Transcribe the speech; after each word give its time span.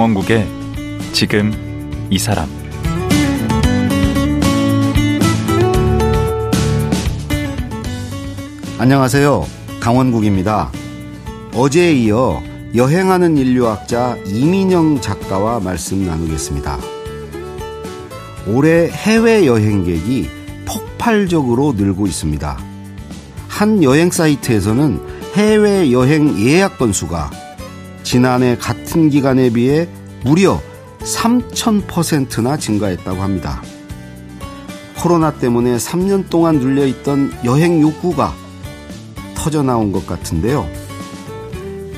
강원국의 0.00 0.48
지금 1.12 1.52
이 2.08 2.18
사람 2.18 2.48
안녕하세요. 8.78 9.46
강원국입니다. 9.78 10.72
어제에 11.52 11.92
이어 11.92 12.42
여행하는 12.74 13.36
인류학자 13.36 14.16
이민영 14.24 15.02
작가와 15.02 15.60
말씀 15.60 16.06
나누겠습니다. 16.06 16.78
올해 18.46 18.88
해외 18.88 19.44
여행객이 19.44 20.30
폭발적으로 20.64 21.74
늘고 21.76 22.06
있습니다. 22.06 22.58
한 23.48 23.82
여행 23.82 24.10
사이트에서는 24.10 24.98
해외 25.34 25.92
여행 25.92 26.38
예약 26.38 26.78
건수가 26.78 27.49
지난해 28.10 28.56
같은 28.56 29.08
기간에 29.08 29.50
비해 29.50 29.86
무려 30.24 30.60
3,000%나 30.98 32.56
증가했다고 32.56 33.22
합니다. 33.22 33.62
코로나 34.98 35.32
때문에 35.32 35.76
3년 35.76 36.28
동안 36.28 36.58
눌려있던 36.58 37.32
여행 37.44 37.80
욕구가 37.80 38.34
터져 39.36 39.62
나온 39.62 39.92
것 39.92 40.08
같은데요. 40.08 40.68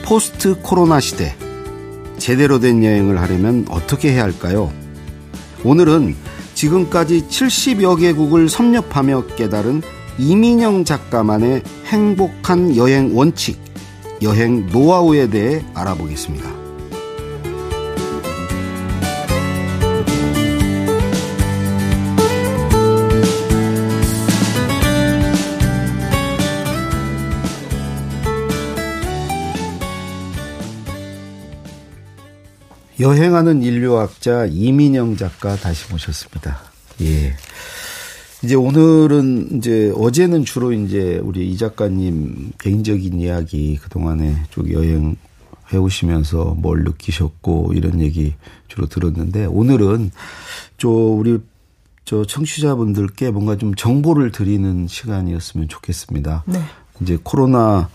포스트 0.05 0.61
코로나 0.61 1.01
시대, 1.01 1.35
제대로 2.19 2.61
된 2.61 2.85
여행을 2.85 3.19
하려면 3.19 3.65
어떻게 3.71 4.13
해야 4.13 4.25
할까요? 4.25 4.71
오늘은 5.65 6.15
지금까지 6.53 7.27
70여 7.31 7.99
개국을 7.99 8.51
섭렵하며 8.51 9.29
깨달은 9.37 9.81
이민영 10.19 10.85
작가만의 10.85 11.63
행복한 11.87 12.77
여행 12.77 13.17
원칙, 13.17 13.62
여행 14.23 14.67
노하우에 14.67 15.29
대해 15.29 15.65
알아보겠습니다. 15.75 16.63
여행하는 33.01 33.65
인류학자 33.65 34.47
이민영 34.47 35.17
작가 35.17 35.57
다시 35.57 35.91
모셨습니다. 35.91 36.61
예. 37.01 37.35
이제 38.45 38.57
오늘은 38.57 39.59
이제 39.59 39.93
어제는 39.97 40.45
주로 40.45 40.73
이제 40.73 41.21
우리 41.23 41.49
이 41.49 41.57
작가님 41.57 42.53
개인적인 42.59 43.21
이야기 43.21 43.77
그동안에 43.77 44.45
쭉 44.51 44.73
여행 44.73 45.17
해 45.73 45.79
오시면서 45.79 46.57
뭘 46.59 46.83
느끼셨고 46.85 47.73
이런 47.75 48.01
얘기 48.01 48.35
주로 48.69 48.87
들었는데 48.87 49.47
오늘은 49.47 50.11
저 50.77 50.89
우리 50.89 51.39
저 52.05 52.25
청취자분들께 52.25 53.31
뭔가 53.31 53.57
좀 53.57 53.75
정보를 53.75 54.33
드리는 54.33 54.89
시간이었으면 54.89 55.69
좋겠습니다. 55.69 56.43
네. 56.47 56.59
이제 57.01 57.19
코로나 57.23 57.89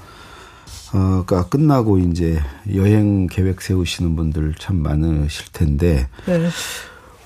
가 1.25 1.47
끝나고 1.49 1.99
이제 1.99 2.39
여행 2.73 3.27
계획 3.27 3.61
세우시는 3.61 4.15
분들 4.15 4.55
참 4.57 4.77
많으실 4.77 5.51
텐데 5.51 6.07
네. 6.25 6.47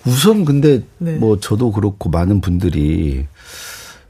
우선 0.06 0.46
근데 0.46 0.84
네. 0.98 1.18
뭐 1.18 1.40
저도 1.40 1.72
그렇고 1.72 2.10
많은 2.10 2.42
분들이 2.42 3.28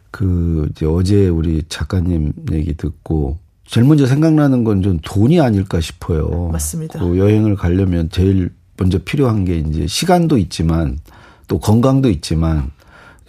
그 0.10 0.68
이제 0.72 0.86
어제 0.86 1.28
우리 1.28 1.64
작가님 1.68 2.34
얘기 2.52 2.74
듣고 2.76 3.38
제일 3.66 3.88
먼저 3.88 4.06
생각나는 4.06 4.64
건 4.64 4.82
좀 4.82 5.00
돈이 5.04 5.40
아닐까 5.40 5.80
싶어요. 5.80 6.50
맞습니다. 6.52 7.00
그 7.00 7.18
여행을 7.18 7.56
가려면 7.56 8.10
제일 8.10 8.52
먼저 8.78 8.98
필요한 9.00 9.46
게 9.46 9.58
이제 9.58 9.86
시간도 9.88 10.38
있지만 10.38 10.98
또 11.48 11.60
건강도 11.60 12.10
있지만 12.10 12.72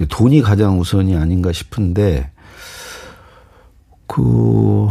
돈이 0.09 0.41
가장 0.43 0.81
우선이 0.81 1.17
아닌가 1.17 1.53
싶은데 1.53 2.31
그 4.07 4.89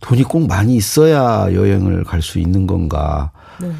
돈이 0.00 0.22
꼭 0.24 0.46
많이 0.46 0.76
있어야 0.76 1.52
여행을 1.52 2.04
갈 2.04 2.22
수 2.22 2.38
있는 2.38 2.66
건가. 2.66 3.32
네. 3.60 3.70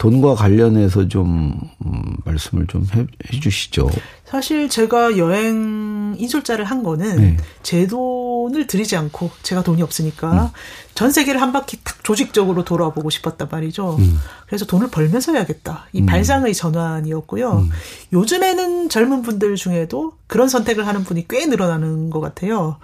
돈과 0.00 0.34
관련해서 0.34 1.08
좀 1.08 1.60
음, 1.84 2.16
말씀을 2.24 2.66
좀 2.68 2.86
해, 2.94 3.00
해, 3.00 3.40
주시죠. 3.40 3.90
사실 4.24 4.70
제가 4.70 5.18
여행 5.18 6.16
인솔자를 6.18 6.64
한 6.64 6.82
거는 6.82 7.16
네. 7.16 7.36
제 7.62 7.86
돈을 7.86 8.66
들이지 8.66 8.96
않고 8.96 9.30
제가 9.42 9.62
돈이 9.62 9.82
없으니까 9.82 10.44
음. 10.44 10.48
전 10.94 11.10
세계를 11.10 11.42
한 11.42 11.52
바퀴 11.52 11.76
탁 11.84 12.02
조직적으로 12.02 12.64
돌아보고 12.64 13.10
싶었단 13.10 13.48
말이죠. 13.50 13.96
음. 13.98 14.18
그래서 14.46 14.64
돈을 14.64 14.88
벌면서 14.88 15.34
해야겠다. 15.34 15.88
이 15.92 16.00
음. 16.00 16.06
발상의 16.06 16.54
전환이었고요. 16.54 17.58
음. 17.58 17.68
요즘에는 18.14 18.88
젊은 18.88 19.20
분들 19.20 19.56
중에도 19.56 20.14
그런 20.26 20.48
선택을 20.48 20.86
하는 20.86 21.04
분이 21.04 21.26
꽤 21.28 21.44
늘어나는 21.44 22.08
것 22.08 22.20
같아요. 22.20 22.78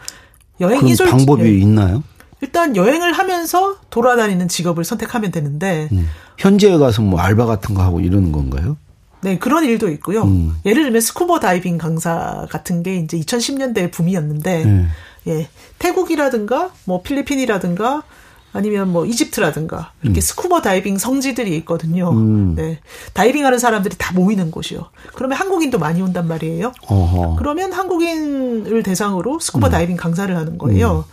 여행 0.61 0.87
인솔 0.87 1.09
방법이 1.09 1.45
네. 1.45 1.59
있나요? 1.61 2.03
일단 2.47 2.77
여행을 2.77 3.13
하면서 3.13 3.77
돌아다니는 3.91 4.47
직업을 4.47 4.85
선택하면 4.85 5.33
되는데 5.33 5.89
음. 5.91 6.09
현지에 6.39 6.79
가서 6.79 7.03
뭐 7.03 7.19
알바 7.19 7.45
같은 7.45 7.75
거 7.75 7.83
하고 7.83 8.01
이러는 8.01 8.31
건가요? 8.31 8.77
네, 9.23 9.39
그런 9.39 9.65
일도 9.65 9.89
있고요. 9.91 10.23
음. 10.23 10.57
예를 10.65 10.85
들면 10.85 11.01
스쿠버 11.01 11.41
다이빙 11.41 11.79
강사 11.79 12.47
같은 12.51 12.85
게 12.85 12.97
이제 12.97 13.19
2010년대에 13.19 13.91
붐이었는데 13.91 14.65
네. 14.65 14.87
예. 15.27 15.49
태국이라든가 15.81 16.71
뭐 16.85 17.03
필리핀이라든가 17.03 18.05
아니면 18.53 18.91
뭐 18.93 19.05
이집트라든가 19.05 19.93
이렇게 20.03 20.19
음. 20.19 20.23
스쿠버 20.23 20.63
다이빙 20.63 20.97
성지들이 20.99 21.55
있거든요. 21.59 22.11
음. 22.11 22.55
네. 22.55 22.79
다이빙하는 23.13 23.59
사람들이 23.59 23.97
다 23.99 24.15
모이는 24.15 24.53
곳이요. 24.53 24.89
그러면 25.15 25.37
한국인도 25.37 25.79
많이 25.79 26.01
온단 26.01 26.29
말이에요. 26.29 26.73
어허. 26.89 27.37
그러면 27.39 27.73
한국인을 27.73 28.83
대상으로 28.83 29.41
스쿠버 29.41 29.67
음. 29.67 29.71
다이빙 29.71 29.97
강사를 29.97 30.35
하는 30.35 30.57
거예요. 30.57 31.05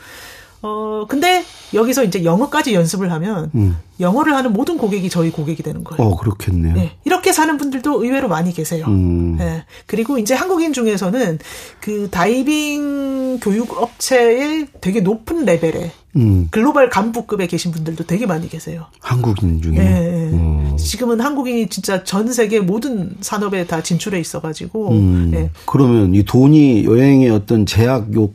음. 0.63 0.65
어, 0.65 1.05
근데 1.07 1.43
여기서 1.73 2.03
이제 2.03 2.23
영어까지 2.23 2.73
연습을 2.73 3.11
하면 3.11 3.51
음. 3.55 3.77
영어를 3.99 4.33
하는 4.33 4.53
모든 4.53 4.77
고객이 4.77 5.09
저희 5.09 5.29
고객이 5.29 5.61
되는 5.61 5.83
거예요. 5.83 6.01
어, 6.01 6.17
그렇겠네요. 6.17 6.73
네, 6.73 6.91
이렇게 7.03 7.31
사는 7.31 7.57
분들도 7.57 8.03
의외로 8.03 8.27
많이 8.27 8.53
계세요. 8.53 8.85
음. 8.87 9.37
네, 9.37 9.65
그리고 9.85 10.17
이제 10.17 10.33
한국인 10.33 10.73
중에서는 10.73 11.39
그 11.79 12.09
다이빙 12.09 13.39
교육 13.39 13.77
업체의 13.77 14.67
되게 14.81 15.01
높은 15.01 15.45
레벨의 15.45 15.91
음. 16.15 16.47
글로벌 16.51 16.89
간부급에 16.89 17.47
계신 17.47 17.71
분들도 17.71 18.05
되게 18.05 18.25
많이 18.25 18.47
계세요. 18.47 18.85
한국인 19.01 19.61
중에. 19.61 19.73
네, 19.73 20.31
어. 20.33 20.75
지금은 20.79 21.19
한국인이 21.21 21.67
진짜 21.67 22.03
전 22.03 22.31
세계 22.31 22.59
모든 22.59 23.15
산업에 23.21 23.65
다 23.65 23.81
진출해 23.83 24.19
있어가지고. 24.19 24.91
음. 24.91 25.31
네. 25.31 25.49
그러면 25.65 26.13
이 26.15 26.23
돈이 26.23 26.85
여행의 26.85 27.29
어떤 27.31 27.65
제약 27.65 28.15
요 28.15 28.29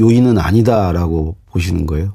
요인은 0.00 0.38
아니다라고 0.38 1.36
보시는 1.52 1.86
거예요? 1.86 2.12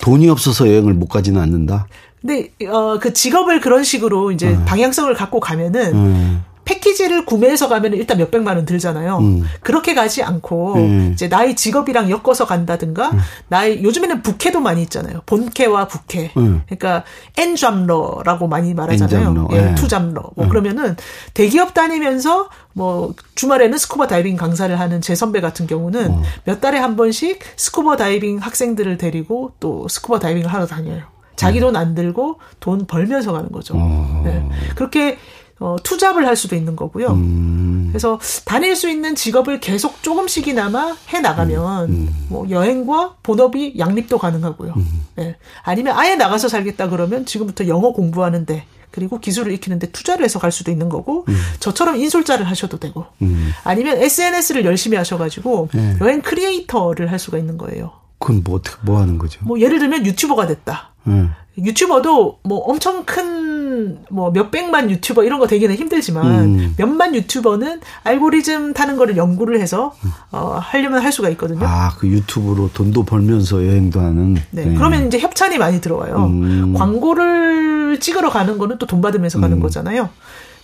돈이 0.00 0.28
없어서 0.28 0.66
여행을 0.68 0.94
못 0.94 1.06
가지는 1.08 1.40
않는다? 1.40 1.86
근데 2.20 2.50
어 2.68 2.98
그 3.00 3.12
직업을 3.12 3.60
그런 3.60 3.84
식으로 3.84 4.32
이제 4.32 4.50
네. 4.50 4.64
방향성을 4.64 5.12
갖고 5.14 5.38
가면은 5.40 5.92
네. 5.92 6.38
패키지를 6.64 7.24
구매해서 7.24 7.68
가면 7.68 7.94
일단 7.94 8.18
몇 8.18 8.30
백만 8.30 8.56
원 8.56 8.64
들잖아요. 8.64 9.18
음. 9.18 9.44
그렇게 9.62 9.94
가지 9.94 10.22
않고 10.22 10.74
음. 10.74 11.10
이제 11.12 11.28
나의 11.28 11.56
직업이랑 11.56 12.10
엮어서 12.10 12.46
간다든가 12.46 13.10
음. 13.10 13.18
나의 13.48 13.82
요즘에는 13.82 14.22
부캐도 14.22 14.60
많이 14.60 14.82
있잖아요. 14.82 15.22
본캐와 15.26 15.88
부캐. 15.88 16.32
음. 16.36 16.62
그러니까 16.66 17.04
엔잡러라고 17.36 18.46
많이 18.46 18.74
말하잖아요. 18.74 19.48
예, 19.52 19.60
네. 19.60 19.74
투잡러. 19.74 20.22
뭐 20.36 20.44
음. 20.46 20.48
그러면은 20.48 20.96
대기업 21.34 21.74
다니면서 21.74 22.48
뭐 22.74 23.14
주말에는 23.34 23.76
스쿠버 23.76 24.06
다이빙 24.06 24.36
강사를 24.36 24.78
하는 24.78 25.00
제 25.00 25.14
선배 25.14 25.40
같은 25.40 25.66
경우는 25.66 26.10
어. 26.10 26.22
몇 26.44 26.60
달에 26.60 26.78
한 26.78 26.96
번씩 26.96 27.40
스쿠버 27.56 27.96
다이빙 27.96 28.38
학생들을 28.38 28.98
데리고 28.98 29.52
또 29.60 29.88
스쿠버 29.88 30.20
다이빙을 30.20 30.52
하러 30.52 30.66
다녀요. 30.66 31.02
자기 31.36 31.58
음. 31.58 31.62
돈 31.62 31.81
안 31.81 31.94
들고 31.94 32.38
돈 32.60 32.86
벌면서 32.86 33.32
가는 33.32 33.50
거죠. 33.50 33.74
어. 33.76 34.22
네. 34.24 34.48
그렇게 34.76 35.18
어, 35.62 35.76
투잡을 35.80 36.26
할 36.26 36.34
수도 36.34 36.56
있는 36.56 36.74
거고요. 36.74 37.12
음. 37.12 37.86
그래서 37.90 38.18
다닐 38.44 38.74
수 38.74 38.90
있는 38.90 39.14
직업을 39.14 39.60
계속 39.60 40.02
조금씩이나마 40.02 40.96
해 41.12 41.20
나가면 41.20 41.88
음. 41.88 41.94
음. 41.94 42.26
뭐 42.28 42.50
여행과 42.50 43.14
본업이 43.22 43.74
양립도 43.78 44.18
가능하고요. 44.18 44.74
음. 44.76 45.06
네. 45.14 45.36
아니면 45.62 45.96
아예 45.96 46.16
나가서 46.16 46.48
살겠다 46.48 46.88
그러면 46.88 47.26
지금부터 47.26 47.68
영어 47.68 47.92
공부하는데 47.92 48.64
그리고 48.90 49.20
기술을 49.20 49.52
익히는데 49.52 49.92
투자를 49.92 50.24
해서 50.24 50.40
갈 50.40 50.50
수도 50.50 50.72
있는 50.72 50.88
거고 50.88 51.26
음. 51.28 51.34
저처럼 51.60 51.96
인솔자를 51.96 52.44
하셔도 52.48 52.80
되고 52.80 53.06
음. 53.22 53.52
아니면 53.62 53.98
SNS를 53.98 54.64
열심히 54.64 54.96
하셔가지고 54.96 55.68
네. 55.72 55.96
여행 56.00 56.22
크리에이터를 56.22 57.12
할 57.12 57.20
수가 57.20 57.38
있는 57.38 57.56
거예요. 57.56 57.92
그건 58.18 58.42
뭐 58.42 58.56
어떻게 58.56 58.76
뭐 58.82 59.00
하는 59.00 59.16
거죠? 59.16 59.38
뭐 59.44 59.60
예를 59.60 59.78
들면 59.78 60.06
유튜버가 60.06 60.48
됐다. 60.48 60.90
네. 61.04 61.28
유튜버도 61.58 62.38
뭐 62.44 62.58
엄청 62.60 63.04
큰 63.04 63.52
뭐 64.10 64.30
몇백만 64.30 64.90
유튜버 64.90 65.24
이런 65.24 65.38
거 65.38 65.46
되기는 65.46 65.74
힘들지만 65.74 66.26
음. 66.44 66.74
몇만 66.76 67.14
유튜버는 67.14 67.80
알고리즘 68.04 68.74
타는 68.74 68.96
거를 68.96 69.16
연구를 69.16 69.60
해서 69.60 69.94
어 70.30 70.58
하려면 70.60 71.02
할 71.02 71.12
수가 71.12 71.28
있거든요. 71.30 71.60
아, 71.64 71.94
그 71.98 72.06
유튜브로 72.06 72.70
돈도 72.72 73.04
벌면서 73.04 73.66
여행도 73.66 74.00
하는. 74.00 74.34
네. 74.50 74.64
네. 74.66 74.74
그러면 74.74 75.06
이제 75.06 75.18
협찬이 75.18 75.58
많이 75.58 75.80
들어와요. 75.80 76.16
음. 76.26 76.74
광고를 76.74 78.00
찍으러 78.00 78.30
가는 78.30 78.58
거는 78.58 78.78
또 78.78 78.86
돈 78.86 79.00
받으면서 79.00 79.40
가는 79.40 79.56
음. 79.56 79.62
거잖아요. 79.62 80.10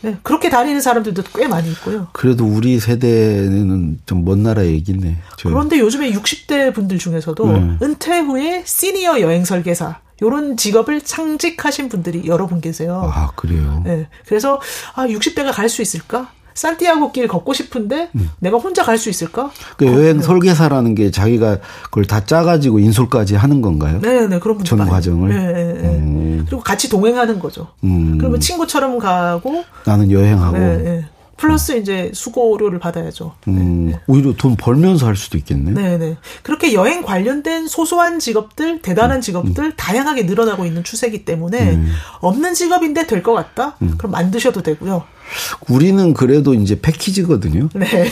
네, 0.03 0.17
그렇게 0.23 0.51
다니는 0.51 0.81
사람들도 0.83 1.23
꽤 1.35 1.49
많이 1.49 1.71
있고요. 1.71 2.09
그래도 2.13 2.45
우리 2.47 2.79
세대는 2.79 4.01
좀 4.07 4.25
먼 4.25 4.43
나라 4.43 4.65
얘기네. 4.67 5.17
저희. 5.39 5.53
그런데 5.53 5.79
요즘에 5.79 6.13
60대 6.13 6.75
분들 6.75 6.99
중에서도 6.99 7.53
네. 7.53 7.77
은퇴 7.83 8.19
후에 8.21 8.63
시니어 8.67 9.21
여행 9.23 9.45
설계사 9.47 9.99
요런 10.23 10.57
직업을 10.57 11.01
창직하신 11.03 11.89
분들이 11.89 12.27
여러 12.27 12.47
분 12.47 12.61
계세요. 12.61 13.11
아, 13.15 13.31
그래요? 13.37 13.83
네. 13.85 14.09
그래서, 14.27 14.61
아, 14.95 15.07
60대가 15.07 15.53
갈 15.53 15.69
수 15.69 15.83
있을까? 15.83 16.31
산티아고 16.55 17.13
길 17.13 17.29
걷고 17.29 17.53
싶은데 17.53 18.09
음. 18.17 18.31
내가 18.41 18.57
혼자 18.59 18.83
갈 18.83 18.99
수 18.99 19.09
있을까? 19.11 19.53
그 19.77 19.87
여행 19.87 20.17
네. 20.17 20.23
설계사라는 20.25 20.97
게 20.97 21.13
자기가 21.13 21.59
그걸 21.85 22.05
다 22.05 22.25
짜가지고 22.25 22.81
인솔까지 22.81 23.37
하는 23.37 23.63
건가요? 23.63 24.01
네, 24.01 24.27
네 24.27 24.41
그런 24.41 24.65
전 24.65 24.85
과정을. 24.85 25.29
네, 25.29 25.53
네, 25.53 25.73
네. 25.75 25.89
음. 25.99 26.45
그리고 26.49 26.61
같이 26.61 26.89
동행하는 26.89 27.39
거죠. 27.39 27.69
음. 27.85 28.19
그러면 28.19 28.41
친구처럼 28.41 28.99
가고 28.99 29.63
나는 29.85 30.11
여행하고. 30.11 30.59
네, 30.59 30.77
네. 30.79 31.05
플러스 31.39 31.73
이제 31.79 32.11
수고료를 32.15 32.79
받아야죠. 32.79 33.35
음, 33.49 33.87
네. 33.93 34.01
오히려 34.07 34.35
돈 34.35 34.57
벌면서 34.57 35.07
할 35.07 35.17
수도 35.17 35.39
있겠네. 35.39 35.71
네, 35.71 35.97
네. 35.97 36.17
그렇게 36.43 36.75
여행 36.75 37.03
관련된 37.03 37.69
소소한 37.69 38.19
직업들, 38.19 38.83
대단한 38.83 39.19
음, 39.19 39.21
직업들 39.23 39.65
음. 39.65 39.73
다양하게 39.77 40.25
늘어나고 40.25 40.67
있는 40.67 40.85
추세이기 40.85 41.25
때문에 41.25 41.73
음. 41.77 41.93
없는 42.21 42.55
직업인데 42.55 43.07
될 43.07 43.23
것 43.23 43.33
같다. 43.35 43.77
음. 43.83 43.95
그럼 43.99 44.13
만드셔도 44.13 44.63
되고요. 44.63 45.05
우리는 45.69 46.15
그래도 46.15 46.55
이제 46.55 46.81
패키지거든요. 46.81 47.69
네. 47.75 47.87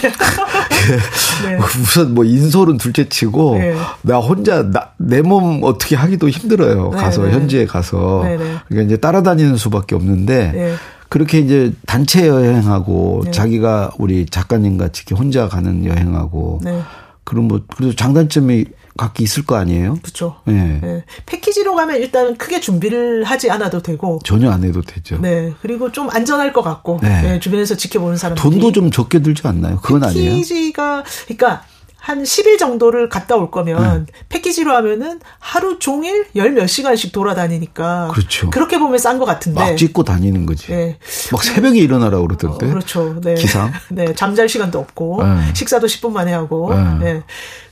네. 1.44 1.56
우선 1.81 2.14
뭐 2.14 2.25
인솔은 2.25 2.76
둘째치고 2.78 3.58
네. 3.58 3.75
나 4.02 4.19
혼자 4.19 4.70
내 4.99 5.23
몸 5.23 5.61
어떻게 5.64 5.96
하기도 5.96 6.28
힘들어요. 6.28 6.90
네, 6.90 6.96
가서 6.96 7.23
네. 7.25 7.32
현지에 7.32 7.67
가서 7.67 8.23
네, 8.25 8.37
네. 8.37 8.44
그러니까 8.69 8.87
이제 8.87 8.96
따라다니는 8.99 9.56
수밖에 9.56 9.94
없는데 9.94 10.76
그렇게 11.08 11.38
이제 11.38 11.72
단체 11.86 12.26
여행하고 12.26 13.22
네. 13.26 13.30
자기가 13.30 13.92
우리 13.98 14.26
작가님 14.26 14.76
같이 14.76 15.04
이렇게 15.06 15.14
혼자 15.14 15.48
가는 15.48 15.84
여행하고 15.84 16.60
네. 16.64 16.80
그런 17.24 17.48
뭐 17.48 17.60
그래도 17.76 17.94
장단점이 17.94 18.66
각기 18.96 19.24
있을 19.24 19.44
거 19.44 19.56
아니에요? 19.56 19.98
그렇죠. 20.02 20.36
네. 20.46 20.80
네. 20.82 21.04
패키지로 21.26 21.74
가면 21.74 21.96
일단 21.96 22.36
크게 22.36 22.60
준비를 22.60 23.24
하지 23.24 23.50
않아도 23.50 23.82
되고 23.82 24.20
전혀 24.24 24.50
안 24.50 24.64
해도 24.64 24.80
되죠. 24.80 25.18
네. 25.20 25.52
그리고 25.60 25.92
좀 25.92 26.08
안전할 26.10 26.52
것 26.52 26.62
같고 26.62 27.00
네. 27.02 27.22
네. 27.22 27.40
주변에서 27.40 27.76
지켜보는 27.76 28.16
사람 28.16 28.36
돈도 28.36 28.72
좀 28.72 28.90
적게 28.90 29.20
들지 29.20 29.46
않나요? 29.46 29.80
그건 29.80 30.00
패키지가, 30.00 30.20
아니에요. 30.20 30.30
패키지가 30.32 31.04
그러니까 31.26 31.62
한 32.06 32.22
10일 32.22 32.56
정도를 32.56 33.08
갔다 33.08 33.34
올 33.34 33.50
거면 33.50 34.06
네. 34.06 34.12
패키지로 34.28 34.72
하면은 34.76 35.18
하루 35.40 35.80
종일 35.80 36.24
열 36.36 36.52
몇 36.54 36.68
시간씩 36.68 37.10
돌아다니니까 37.10 38.10
그렇죠. 38.12 38.48
그렇게 38.50 38.78
보면 38.78 38.96
싼 38.98 39.18
것 39.18 39.24
같은데 39.24 39.58
막 39.60 39.76
찍고 39.76 40.04
다니는 40.04 40.46
거지. 40.46 40.68
네. 40.68 40.98
막 41.32 41.42
새벽에 41.42 41.80
일어나라 41.80 42.20
그러던데. 42.20 42.66
어, 42.66 42.68
그렇죠. 42.68 43.20
네. 43.20 43.34
기상. 43.34 43.72
네. 43.90 44.14
잠잘 44.14 44.48
시간도 44.48 44.78
없고 44.78 45.24
네. 45.24 45.52
식사도 45.54 45.88
10분 45.88 46.12
만에 46.12 46.32
하고. 46.32 46.72
네. 46.72 46.98
네. 47.14 47.22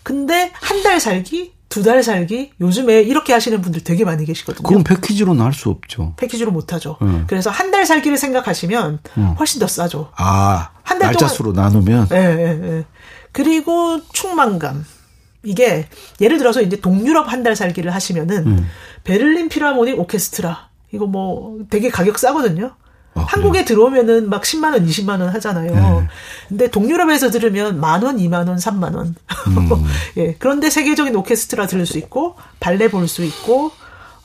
근데 0.03 0.51
한 0.55 0.83
달 0.83 0.99
살기 0.99 1.53
두달 1.69 2.03
살기 2.03 2.51
요즘에 2.61 3.03
이렇게 3.03 3.33
하시는 3.33 3.61
분들 3.63 3.85
되게 3.85 4.05
많이 4.05 4.25
계시거든요. 4.25 4.67
그럼 4.69 4.83
패키지로는 4.85 5.45
할 5.45 5.53
수 5.53 5.71
없죠. 5.71 6.13
패키지로 6.17 6.51
못 6.53 6.73
하죠. 6.73 6.99
음. 7.03 7.25
그래서 7.29 7.51
한 7.51 7.71
달 7.71 7.87
살기를 7.87 8.19
생각하시면 8.19 8.99
음. 9.19 9.35
훨씬 9.39 9.61
더 9.61 9.67
싸죠. 9.69 10.11
아, 10.17 10.71
한달 10.83 11.07
날짜 11.13 11.27
수로 11.29 11.53
나누면. 11.53 12.09
네, 12.11 12.35
네, 12.35 12.55
네. 12.55 12.85
그리고 13.35 14.01
충만감. 14.15 14.87
이게 15.43 15.87
예를 16.23 16.39
들어서 16.39 16.63
이제 16.63 16.81
동유럽 16.81 17.31
한 17.31 17.43
달 17.43 17.55
살기를 17.55 17.93
하시면은 17.95 18.47
음. 18.47 18.67
베를린 19.05 19.51
필하모닉 19.51 19.99
오케스트라 20.01 20.69
이거 20.93 21.05
뭐 21.07 21.59
되게 21.69 21.91
가격 21.91 22.19
싸거든요. 22.19 22.71
아, 23.17 23.21
한국에 23.29 23.65
들어오면은 23.67 24.31
막 24.31 24.43
10만 24.43 24.73
원, 24.73 24.87
20만 24.87 25.21
원 25.21 25.29
하잖아요. 25.29 25.71
네. 26.01 26.09
근데 26.49 26.71
동유럽에서 26.71 27.31
들으면 27.31 27.79
만 27.79 28.03
원, 28.03 28.17
2만 28.17 28.49
원, 28.49 28.57
3만 28.57 28.95
원. 28.97 29.15
음. 29.49 29.69
예. 30.17 30.35
그런데 30.39 30.71
세계적인 30.71 31.15
오케스트라 31.15 31.67
들을 31.67 31.85
수 31.85 31.99
있고 31.99 32.37
발레 32.61 32.89
볼 32.91 33.07
수 33.07 33.23
있고 33.25 33.71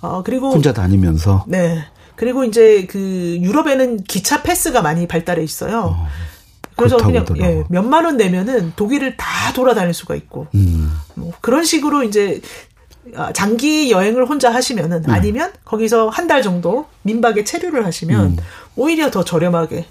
어 0.02 0.24
그리고 0.24 0.52
혼자 0.52 0.72
다니면서 0.72 1.44
네. 1.48 1.84
그리고 2.16 2.46
이제 2.46 2.86
그 2.90 3.38
유럽에는 3.42 4.04
기차 4.06 4.42
패스가 4.44 4.82
많이 4.82 5.08
발달해 5.08 5.44
있어요. 5.44 5.98
어. 5.98 6.08
그래서 6.80 6.98
그냥 6.98 7.26
예, 7.38 7.64
몇만 7.70 8.06
원 8.06 8.18
내면은 8.18 8.74
독일을 8.76 9.18
다 9.18 9.54
돌아다닐 9.54 9.94
수가 9.94 10.16
있고 10.16 10.48
음. 10.56 10.92
뭐 11.16 11.32
그런 11.42 11.64
식으로 11.64 12.04
이제 12.04 12.42
아, 13.16 13.32
장기 13.34 13.92
여행을 13.92 14.26
혼자 14.28 14.54
하시면은 14.54 15.04
음. 15.08 15.10
아니면 15.10 15.52
거기서 15.66 16.10
한 16.10 16.28
달 16.28 16.42
정도 16.44 16.86
민박에 17.04 17.44
체류를 17.44 17.86
하시면 17.86 18.26
음. 18.26 18.38
오히려 18.76 19.10
더 19.10 19.24
저렴하게 19.24 19.86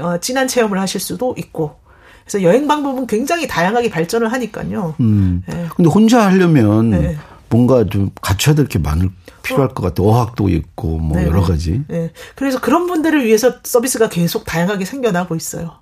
어, 0.00 0.18
진한 0.20 0.48
체험을 0.48 0.78
하실 0.80 1.00
수도 1.00 1.34
있고 1.38 1.76
그래서 2.24 2.42
여행 2.42 2.66
방법은 2.68 3.06
굉장히 3.06 3.46
다양하게 3.48 3.90
발전을 3.90 4.30
하니까요. 4.32 4.94
음. 5.00 5.42
네. 5.46 5.66
근데 5.76 5.88
혼자 5.90 6.26
하려면 6.26 6.90
네. 6.90 7.16
뭔가 7.48 7.84
좀 7.84 8.10
갖춰야 8.20 8.54
될 8.54 8.66
게 8.68 8.78
많을 8.78 9.10
필요할 9.42 9.74
것 9.74 9.82
같아요. 9.82 10.06
어학도 10.08 10.48
있고 10.50 10.98
뭐 10.98 11.18
네. 11.18 11.26
여러 11.26 11.42
가지. 11.42 11.82
네. 11.88 12.10
그래서 12.36 12.60
그런 12.60 12.86
분들을 12.86 13.24
위해서 13.26 13.54
서비스가 13.64 14.08
계속 14.08 14.44
다양하게 14.44 14.84
생겨나고 14.84 15.34
있어요. 15.34 15.72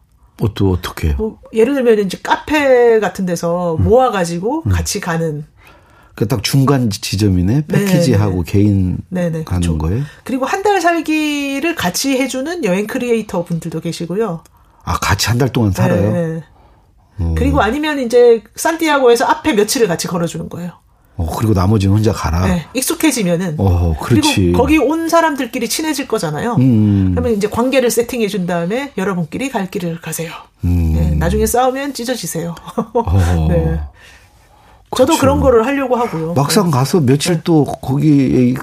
또 0.55 0.71
어떻게? 0.73 1.13
뭐 1.15 1.39
예를 1.53 1.75
들면 1.75 1.99
이제 2.01 2.19
카페 2.23 2.99
같은 3.01 3.27
데서 3.27 3.77
음. 3.77 3.85
모아가지고 3.85 4.63
음. 4.67 4.71
같이 4.71 5.01
가는. 5.01 5.45
그딱 6.17 6.43
중간 6.43 6.91
지점이네. 6.91 7.67
패키지하고 7.67 8.43
네, 8.43 8.45
네. 8.45 8.53
개인 8.53 8.99
네네, 9.09 9.45
가는 9.45 9.61
그렇죠. 9.63 9.79
거예요. 9.79 10.03
그리고 10.25 10.45
한 10.45 10.63
달 10.63 10.81
살기를 10.81 11.75
같이 11.75 12.19
해주는 12.19 12.65
여행 12.65 12.87
크리에이터 12.87 13.45
분들도 13.45 13.81
계시고요. 13.81 14.43
아 14.85 14.99
같이 14.99 15.29
한 15.29 15.39
달 15.39 15.49
동안 15.51 15.73
살아요. 15.73 16.13
네. 16.13 16.43
음. 17.21 17.35
그리고 17.37 17.61
아니면 17.63 17.99
이제 18.01 18.43
산티아고에서 18.57 19.25
앞에 19.27 19.53
며칠을 19.55 19.87
같이 19.89 20.09
걸어주는 20.09 20.49
거예요. 20.49 20.73
어, 21.21 21.37
그리고 21.37 21.53
나머지는 21.53 21.95
혼자 21.95 22.13
가라. 22.13 22.47
네, 22.47 22.67
익숙해지면은. 22.75 23.57
어, 23.59 23.97
그렇지. 24.01 24.37
그리고 24.37 24.59
거기 24.59 24.79
온 24.79 25.09
사람들끼리 25.09 25.69
친해질 25.69 26.09
거잖아요. 26.09 26.57
음. 26.59 27.13
그러면 27.15 27.37
이제 27.37 27.49
관계를 27.49 27.91
세팅해 27.91 28.29
준 28.29 28.47
다음에 28.47 28.93
여러분끼리 28.97 29.51
갈 29.51 29.71
길을 29.71 30.01
가세요. 30.01 30.31
음. 30.65 30.93
네, 30.95 31.11
나중에 31.15 31.47
싸우면 31.47 31.95
찢어지세요. 31.95 32.55
어. 32.95 33.47
네. 33.49 33.81
저도 34.97 35.07
그렇죠. 35.07 35.21
그런 35.21 35.41
거를 35.41 35.67
하려고 35.67 35.95
하고요. 35.95 36.35
막상 36.35 36.67
네. 36.67 36.71
가서 36.73 37.01
며칠 37.01 37.37
네. 37.37 37.41
또 37.45 37.65
거기에 37.65 38.55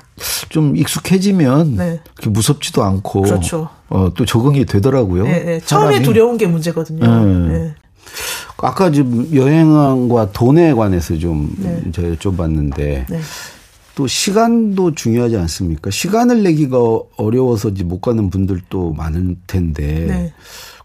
좀 0.49 0.75
익숙해지면 0.75 1.75
네. 1.77 1.99
무섭지도 2.25 2.83
않고 2.83 3.21
그렇죠. 3.21 3.69
어, 3.89 4.09
또 4.13 4.25
적응이 4.25 4.65
되더라고요. 4.65 5.23
네, 5.23 5.43
네. 5.43 5.59
처음에 5.61 6.01
두려운 6.01 6.37
게 6.37 6.47
문제거든요. 6.47 7.05
아까 8.59 8.91
지금 8.91 9.33
여행과 9.33 10.31
돈에 10.31 10.73
관해서 10.73 11.17
좀 11.17 11.53
네. 11.57 11.91
제가 11.91 12.15
여쭤봤는데 12.15 12.75
네. 13.07 13.19
또 13.95 14.07
시간도 14.07 14.93
중요하지 14.95 15.37
않습니까? 15.37 15.89
시간을 15.89 16.43
내기가 16.43 16.77
어려워서 17.17 17.71
못 17.85 17.99
가는 18.01 18.29
분들도 18.29 18.93
많을 18.93 19.35
텐데 19.47 20.05
네. 20.07 20.33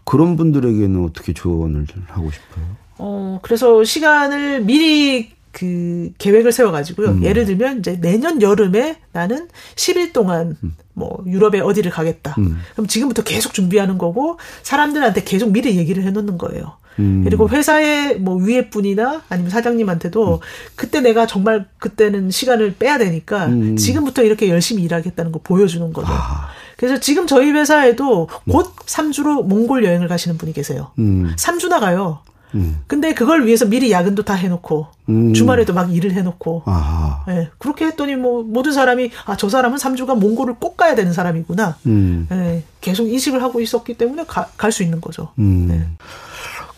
그런 0.03 0.35
분들에게는 0.35 1.03
어떻게 1.03 1.33
조언을 1.33 1.85
하고 2.07 2.31
싶어요? 2.31 2.65
어, 2.97 3.39
그래서 3.41 3.83
시간을 3.83 4.61
미리 4.61 5.31
그 5.53 6.11
계획을 6.17 6.51
세워가지고요. 6.51 7.09
음. 7.09 7.23
예를 7.23 7.45
들면 7.45 7.79
이제 7.79 7.97
내년 8.01 8.41
여름에 8.41 8.97
나는 9.13 9.47
10일 9.75 10.11
동안 10.11 10.57
음. 10.63 10.75
뭐 10.93 11.23
유럽에 11.27 11.61
어디를 11.61 11.91
가겠다. 11.91 12.35
음. 12.39 12.59
그럼 12.73 12.87
지금부터 12.87 13.23
계속 13.23 13.53
준비하는 13.53 13.97
거고 13.97 14.39
사람들한테 14.63 15.23
계속 15.23 15.51
미리 15.51 15.77
얘기를 15.77 16.03
해놓는 16.03 16.39
거예요. 16.39 16.73
음. 16.99 17.21
그리고 17.23 17.47
회사의 17.47 18.19
뭐 18.19 18.35
위에 18.35 18.69
분이나 18.69 19.21
아니면 19.29 19.51
사장님한테도 19.51 20.33
음. 20.33 20.39
그때 20.75 21.01
내가 21.01 21.27
정말 21.27 21.67
그때는 21.77 22.31
시간을 22.31 22.75
빼야 22.77 22.97
되니까 22.97 23.45
음. 23.45 23.75
지금부터 23.77 24.23
이렇게 24.23 24.49
열심히 24.49 24.81
일하겠다는 24.83 25.31
거 25.31 25.39
보여주는 25.39 25.93
거죠. 25.93 26.11
아. 26.11 26.49
그래서 26.77 26.99
지금 26.99 27.27
저희 27.27 27.51
회사에도 27.51 28.27
곧 28.49 28.75
3주로 28.75 29.45
몽골 29.45 29.85
여행을 29.85 30.07
가시는 30.07 30.37
분이 30.39 30.53
계세요. 30.53 30.91
음. 30.97 31.31
3주 31.37 31.69
나 31.69 31.79
가요. 31.79 32.19
음. 32.55 32.79
근데 32.87 33.13
그걸 33.13 33.45
위해서 33.45 33.65
미리 33.65 33.91
야근도 33.91 34.23
다 34.23 34.33
해놓고 34.33 34.87
음. 35.09 35.33
주말에도 35.33 35.73
막 35.73 35.93
일을 35.93 36.11
해놓고 36.13 36.63
아. 36.65 37.23
예, 37.29 37.49
그렇게 37.57 37.85
했더니 37.85 38.15
뭐 38.15 38.43
모든 38.43 38.71
사람이 38.71 39.11
아 39.25 39.35
저 39.35 39.49
사람은 39.49 39.77
3주간 39.77 40.19
몽골을 40.19 40.55
꼭 40.59 40.77
가야 40.77 40.95
되는 40.95 41.11
사람이구나. 41.13 41.77
음. 41.87 42.27
예, 42.31 42.63
계속 42.81 43.07
인식을 43.07 43.41
하고 43.43 43.59
있었기 43.61 43.95
때문에 43.95 44.25
갈 44.27 44.71
수 44.71 44.83
있는 44.83 45.01
거죠. 45.01 45.29
음. 45.39 45.67
예. 45.71 46.05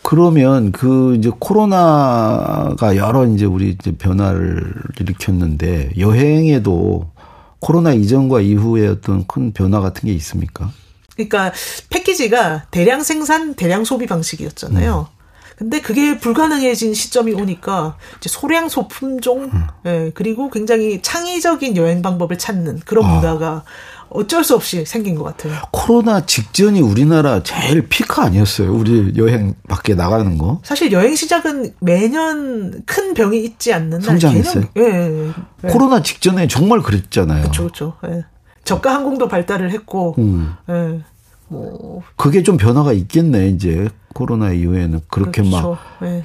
그러면 0.02 0.70
그 0.72 1.16
이제 1.16 1.30
코로나가 1.38 2.96
여러 2.96 3.26
이제 3.26 3.44
우리 3.44 3.70
이제 3.70 3.92
변화를 3.92 4.72
일으켰는데 5.00 5.90
여행에도 5.98 7.10
코로나 7.58 7.92
이전과 7.92 8.40
이후에 8.40 8.86
어떤 8.86 9.26
큰 9.26 9.52
변화 9.52 9.80
같은 9.80 10.06
게 10.06 10.12
있습니까? 10.14 10.70
그러니까 11.14 11.52
패키지가 11.90 12.66
대량 12.70 13.02
생산, 13.02 13.54
대량 13.54 13.84
소비 13.84 14.06
방식이었잖아요. 14.06 15.08
음. 15.56 15.58
근데 15.58 15.80
그게 15.80 16.18
불가능해진 16.18 16.94
시점이 16.94 17.32
오니까 17.32 17.96
이제 18.18 18.28
소량 18.28 18.68
소품종, 18.68 19.44
음. 19.44 19.66
예, 19.86 20.12
그리고 20.14 20.50
굉장히 20.50 21.00
창의적인 21.00 21.76
여행 21.76 22.02
방법을 22.02 22.38
찾는 22.38 22.80
그런 22.84 23.04
아. 23.04 23.14
문화가 23.14 23.64
어쩔 24.08 24.44
수 24.44 24.54
없이 24.54 24.84
생긴 24.84 25.16
것 25.16 25.24
같아요. 25.24 25.54
코로나 25.72 26.24
직전이 26.24 26.80
우리나라 26.80 27.42
제일 27.42 27.88
피크 27.88 28.20
아니었어요? 28.20 28.72
우리 28.72 29.12
여행 29.16 29.54
밖에 29.68 29.94
나가는 29.94 30.38
거? 30.38 30.60
사실 30.62 30.92
여행 30.92 31.16
시작은 31.16 31.74
매년 31.80 32.82
큰 32.86 33.14
병이 33.14 33.42
있지 33.42 33.72
않는 33.72 34.00
성장했어요. 34.00 34.64
예, 34.76 34.82
예, 34.82 35.32
예. 35.64 35.68
코로나 35.68 36.02
직전에 36.02 36.46
정말 36.46 36.82
그랬잖아요. 36.82 37.42
그렇죠, 37.42 37.62
그렇죠. 37.62 37.96
예. 38.06 38.24
저가 38.64 38.94
항공도 38.94 39.28
발달을 39.28 39.70
했고, 39.70 40.14
음. 40.18 40.54
예. 40.68 41.00
뭐 41.48 42.02
그게 42.16 42.42
좀 42.42 42.56
변화가 42.56 42.92
있겠네 42.92 43.48
이제 43.48 43.88
코로나 44.14 44.52
이후에는 44.52 45.00
그렇게 45.08 45.42
그렇죠. 45.42 45.70
막 46.00 46.08
예. 46.08 46.24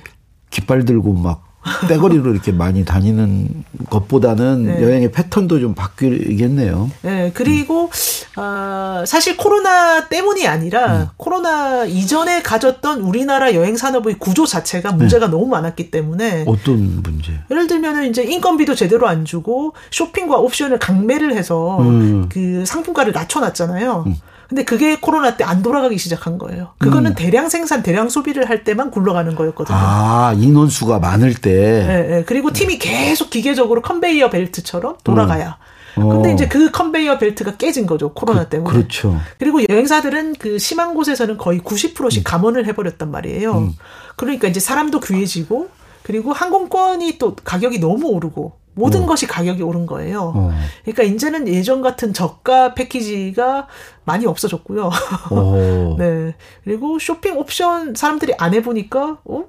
깃발 0.49 0.85
들고 0.85 1.13
막 1.13 1.51
떼거리로 1.87 2.31
이렇게 2.31 2.51
많이 2.51 2.83
다니는 2.83 3.63
것보다는 3.89 4.65
네. 4.65 4.83
여행의 4.83 5.11
패턴도 5.11 5.59
좀 5.59 5.75
바뀌겠네요. 5.75 6.89
네, 7.03 7.31
그리고 7.35 7.83
음. 7.83 8.41
어, 8.41 9.03
사실 9.05 9.37
코로나 9.37 10.07
때문이 10.07 10.47
아니라 10.47 11.01
음. 11.01 11.07
코로나 11.17 11.85
이전에 11.85 12.41
가졌던 12.41 13.01
우리나라 13.01 13.53
여행 13.53 13.77
산업의 13.77 14.15
구조 14.17 14.47
자체가 14.47 14.93
문제가 14.93 15.27
네. 15.27 15.31
너무 15.31 15.45
많았기 15.47 15.91
때문에 15.91 16.45
어떤 16.47 17.03
문제? 17.03 17.33
예를 17.51 17.67
들면 17.67 18.05
이제 18.05 18.23
인건비도 18.23 18.73
제대로 18.73 19.07
안 19.07 19.25
주고 19.25 19.73
쇼핑과 19.91 20.37
옵션을 20.37 20.79
강매를 20.79 21.35
해서 21.35 21.79
음. 21.81 22.27
그 22.29 22.63
상품가를 22.65 23.11
낮춰놨잖아요. 23.13 24.05
음. 24.51 24.55
근데 24.55 24.63
그게 24.63 24.97
코로나 24.99 25.37
때 25.37 25.43
안 25.51 25.61
돌아가기 25.61 25.97
시작한 25.97 26.37
거예요. 26.37 26.69
그거는 26.77 27.11
음. 27.11 27.15
대량 27.15 27.49
생산, 27.49 27.83
대량 27.83 28.09
소비를 28.09 28.49
할 28.49 28.63
때만 28.63 28.91
굴러가는 28.91 29.35
거였거든요. 29.35 29.77
아, 29.77 30.33
인원수가 30.37 30.99
많을 30.99 31.33
때. 31.35 31.51
네, 31.87 32.07
네. 32.07 32.23
그리고 32.25 32.51
팀이 32.51 32.77
계속 32.79 33.29
기계적으로 33.29 33.81
컨베이어 33.81 34.29
벨트처럼 34.29 34.95
돌아가야. 35.03 35.57
음. 35.97 36.07
근데 36.09 36.29
어. 36.29 36.33
이제 36.33 36.47
그 36.47 36.71
컨베이어 36.71 37.17
벨트가 37.17 37.57
깨진 37.57 37.85
거죠. 37.85 38.13
코로나 38.13 38.43
그, 38.43 38.49
때문에. 38.49 38.71
그렇죠. 38.71 39.19
그리고 39.39 39.59
여행사들은 39.67 40.35
그 40.39 40.57
심한 40.57 40.93
곳에서는 40.93 41.37
거의 41.37 41.59
90%씩 41.59 42.21
음. 42.21 42.23
감원을 42.23 42.65
해버렸단 42.67 43.11
말이에요. 43.11 43.51
음. 43.57 43.73
그러니까 44.15 44.47
이제 44.47 44.59
사람도 44.59 45.01
귀해지고 45.01 45.69
그리고 46.03 46.31
항공권이 46.33 47.17
또 47.17 47.35
가격이 47.43 47.79
너무 47.79 48.07
오르고 48.07 48.53
모든 48.73 49.03
어. 49.03 49.05
것이 49.05 49.27
가격이 49.27 49.61
오른 49.63 49.85
거예요. 49.85 50.33
어. 50.35 50.51
그러니까 50.83 51.03
이제는 51.03 51.47
예전 51.47 51.81
같은 51.81 52.13
저가 52.13 52.73
패키지가 52.73 53.67
많이 54.05 54.25
없어졌고요. 54.25 54.89
어. 55.31 55.95
네. 55.99 56.35
그리고 56.63 56.99
쇼핑 56.99 57.37
옵션 57.37 57.95
사람들이 57.95 58.33
안 58.37 58.53
해보니까, 58.53 59.19
어? 59.25 59.43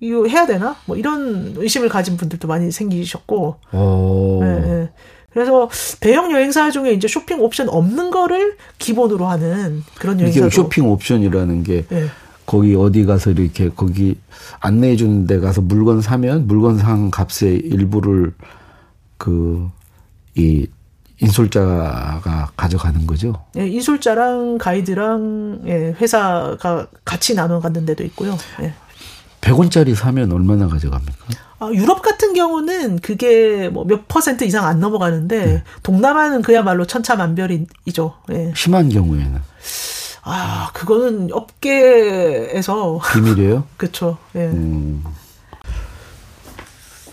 이거 0.00 0.26
해야 0.26 0.46
되나? 0.46 0.76
뭐 0.86 0.96
이런 0.96 1.54
의심을 1.56 1.88
가진 1.88 2.16
분들도 2.16 2.48
많이 2.48 2.72
생기셨고. 2.72 3.56
어. 3.72 4.38
네, 4.42 4.60
네. 4.60 4.90
그래서 5.32 5.68
대형 6.00 6.32
여행사 6.32 6.70
중에 6.70 6.92
이제 6.92 7.08
쇼핑 7.08 7.40
옵션 7.40 7.68
없는 7.68 8.10
거를 8.10 8.56
기본으로 8.78 9.26
하는 9.26 9.82
그런 9.98 10.20
여행사. 10.20 10.40
이게 10.40 10.50
쇼핑 10.50 10.86
옵션이라는 10.90 11.62
게 11.62 11.86
네. 11.88 12.06
거기 12.44 12.74
어디 12.74 13.06
가서 13.06 13.30
이렇게 13.30 13.70
거기 13.70 14.18
안내해 14.60 14.96
주는 14.96 15.26
데 15.26 15.38
가서 15.38 15.62
물건 15.62 16.02
사면 16.02 16.46
물건 16.46 16.76
상 16.78 17.10
값의 17.10 17.60
일부를 17.64 18.34
그 19.22 19.70
이 20.34 20.66
인솔자가 21.20 22.50
가져가는 22.56 23.06
거죠. 23.06 23.44
예, 23.56 23.66
인솔자랑 23.68 24.58
가이드랑 24.58 25.60
예, 25.66 25.94
회사가 26.00 26.86
같이 27.04 27.34
나눠 27.34 27.60
갖는 27.60 27.86
데도 27.86 28.02
있고요. 28.04 28.36
예. 28.60 28.74
100원짜리 29.40 29.94
사면 29.94 30.32
얼마나 30.32 30.66
가져갑니까? 30.68 31.14
아, 31.60 31.70
유럽 31.74 32.02
같은 32.02 32.32
경우는 32.34 32.98
그게 33.00 33.68
뭐 33.68 33.84
몇 33.84 34.08
퍼센트 34.08 34.42
이상 34.44 34.66
안 34.66 34.80
넘어가는데 34.80 35.44
네. 35.46 35.62
동남아는 35.84 36.42
그야말로 36.42 36.86
천차만별이죠. 36.86 38.14
예. 38.32 38.52
심한 38.56 38.88
경우에는 38.88 39.38
아, 40.24 40.70
그거는 40.72 41.28
업계에서 41.32 43.00
비밀이에요? 43.12 43.64
그렇죠. 43.76 44.18
예. 44.34 44.46
음. 44.46 45.04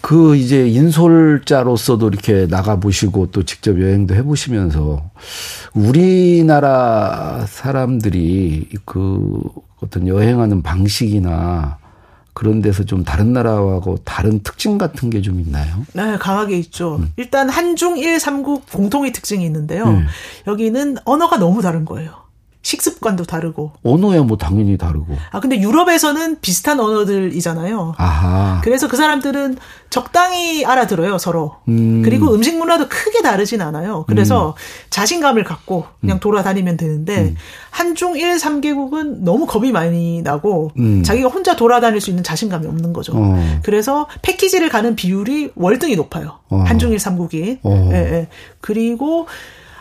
그 0.09 0.35
이제 0.35 0.67
인솔자로서도 0.67 2.07
이렇게 2.07 2.47
나가 2.47 2.79
보시고 2.79 3.27
또 3.29 3.43
직접 3.43 3.79
여행도 3.79 4.15
해 4.15 4.23
보시면서 4.23 5.07
우리나라 5.75 7.45
사람들이 7.47 8.69
그 8.85 9.39
어떤 9.83 10.07
여행하는 10.07 10.63
방식이나 10.63 11.77
그런 12.33 12.63
데서 12.63 12.85
좀 12.85 13.03
다른 13.03 13.33
나라하고 13.33 13.97
다른 14.03 14.39
특징 14.41 14.79
같은 14.79 15.11
게 15.11 15.21
좀 15.21 15.39
있나요? 15.39 15.85
네, 15.93 16.17
강하게 16.17 16.57
있죠. 16.57 16.95
음. 16.95 17.11
일단 17.15 17.47
한중 17.47 17.99
일삼국 17.99 18.65
공통의 18.71 19.11
특징이 19.13 19.45
있는데요. 19.45 19.83
음. 19.83 20.07
여기는 20.47 20.97
언어가 21.05 21.37
너무 21.37 21.61
다른 21.61 21.85
거예요. 21.85 22.28
식습관도 22.61 23.23
다르고. 23.23 23.71
언어야 23.83 24.21
뭐 24.21 24.35
당연히 24.37 24.77
다르고. 24.77 25.15
아, 25.31 25.39
근데 25.39 25.59
유럽에서는 25.61 26.39
비슷한 26.41 26.79
언어들이잖아요. 26.79 27.95
아하. 27.97 28.61
그래서 28.63 28.89
그 28.89 28.97
사람들은 28.97 29.57
적당히 29.89 30.65
알아들어요, 30.65 31.17
서로. 31.17 31.55
음. 31.69 32.01
그리고 32.03 32.33
음식 32.33 32.57
문화도 32.57 32.89
크게 32.89 33.21
다르진 33.21 33.61
않아요. 33.61 34.03
그래서 34.07 34.49
음. 34.49 34.53
자신감을 34.89 35.45
갖고 35.45 35.85
그냥 36.01 36.17
음. 36.17 36.19
돌아다니면 36.19 36.75
되는데, 36.75 37.29
음. 37.29 37.35
한중 37.71 38.17
일 38.17 38.35
3개국은 38.35 39.21
너무 39.21 39.45
겁이 39.45 39.71
많이 39.71 40.21
나고, 40.21 40.71
음. 40.77 41.01
자기가 41.01 41.29
혼자 41.29 41.55
돌아다닐 41.55 42.01
수 42.01 42.09
있는 42.09 42.23
자신감이 42.23 42.67
없는 42.67 42.91
거죠. 42.91 43.13
어. 43.15 43.59
그래서 43.63 44.07
패키지를 44.21 44.67
가는 44.69 44.95
비율이 44.97 45.53
월등히 45.55 45.95
높아요. 45.95 46.39
어. 46.49 46.57
한중 46.57 46.91
일 46.91 46.97
3국이. 46.97 47.59
어. 47.63 47.89
예, 47.93 47.95
예. 47.95 48.27
그리고 48.59 49.27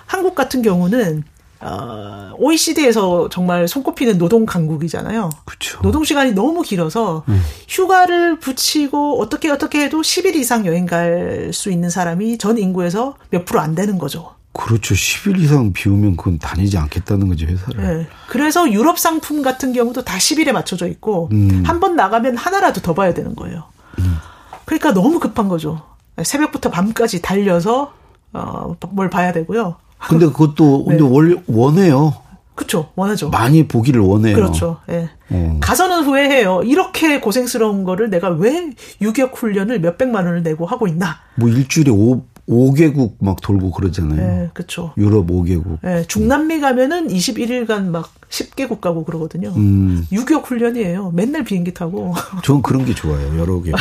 한국 0.06 0.35
같은 0.37 0.62
경우는 0.62 1.25
어, 1.61 2.33
OECD에서 2.38 3.29
정말 3.31 3.67
손꼽히는 3.67 4.19
노동 4.19 4.47
강국이잖아요. 4.47 5.31
그쵸. 5.45 5.81
노동 5.83 6.05
시간이 6.05 6.33
너무 6.33 6.62
길어서 6.62 7.25
음. 7.29 7.43
휴가를 7.69 8.38
붙이고 8.38 9.21
어떻게 9.21 9.50
어떻게 9.50 9.83
해도 9.83 10.00
10일 10.00 10.37
이상 10.37 10.67
여행 10.67 10.87
갈 10.87 11.50
수 11.53 11.71
있는 11.71 11.88
사람이 11.91 12.38
전 12.38 12.59
인구에서 12.59 13.17
몇 13.31 13.45
프로 13.45 13.61
안 13.61 13.75
되는 13.75 13.99
거죠. 13.99 14.35
그렇죠. 14.53 14.95
10일 14.95 15.38
이상 15.41 15.73
비우면 15.73 16.17
그건 16.17 16.38
다니지 16.38 16.77
않겠다는 16.79 17.29
거죠, 17.29 17.47
회사를. 17.47 17.83
네. 17.99 18.07
그래서 18.29 18.71
유럽 18.73 18.99
상품 18.99 19.43
같은 19.43 19.73
경우도 19.73 20.05
다 20.05 20.19
10일에 20.19 20.53
맞춰져 20.53 20.87
있고, 20.88 21.29
음. 21.33 21.62
한번 21.65 21.97
나가면 21.97 22.37
하나라도 22.37 22.81
더 22.83 22.93
봐야 22.95 23.15
되는 23.15 23.35
거예요. 23.37 23.65
음. 23.99 24.17
그러니까 24.65 24.93
너무 24.93 25.21
급한 25.21 25.49
거죠. 25.49 25.83
새벽부터 26.23 26.71
밤까지 26.71 27.23
달려서, 27.23 27.93
어, 28.33 28.77
뭘 28.91 29.09
봐야 29.11 29.33
되고요. 29.33 29.77
근데 29.99 30.26
그것도 30.26 30.85
네. 30.88 30.97
근데 30.97 31.02
원 31.02 31.43
원해요. 31.47 32.14
그렇죠. 32.55 32.90
원하죠. 32.97 33.31
많이 33.31 33.69
보기를 33.69 34.00
원해요. 34.00 34.35
그렇죠. 34.35 34.78
예. 34.90 35.09
음. 35.31 35.59
가서는 35.61 36.05
후회해요. 36.05 36.62
이렇게 36.64 37.21
고생스러운 37.21 37.85
거를 37.85 38.11
내가 38.11 38.31
왜 38.31 38.73
유격 39.00 39.37
훈련을 39.37 39.81
몇 39.81 39.97
백만 39.97 40.26
원을 40.26 40.43
내고 40.43 40.67
하고 40.67 40.88
있나? 40.88 41.19
뭐 41.37 41.49
일주일에 41.49 41.90
5 41.90 42.23
5개국 42.49 43.14
막 43.21 43.40
돌고 43.40 43.71
그러잖아요. 43.73 44.17
네, 44.17 44.50
그렇죠. 44.55 44.93
유럽 44.97 45.26
5개국. 45.26 45.78
네, 45.83 46.05
중남미 46.07 46.61
가면은 46.61 47.09
21일간 47.09 47.85
막 47.90 48.12
10개국 48.31 48.81
가고 48.81 49.05
그러거든요. 49.05 49.50
음. 49.57 50.07
유격 50.12 50.47
훈련이에요. 50.50 51.11
맨날 51.12 51.45
비행기 51.45 51.75
타고. 51.75 52.14
저는 52.45 52.62
그런 52.62 52.85
게 52.85 52.95
좋아요. 52.95 53.38
여러 53.38 53.61
개. 53.62 53.73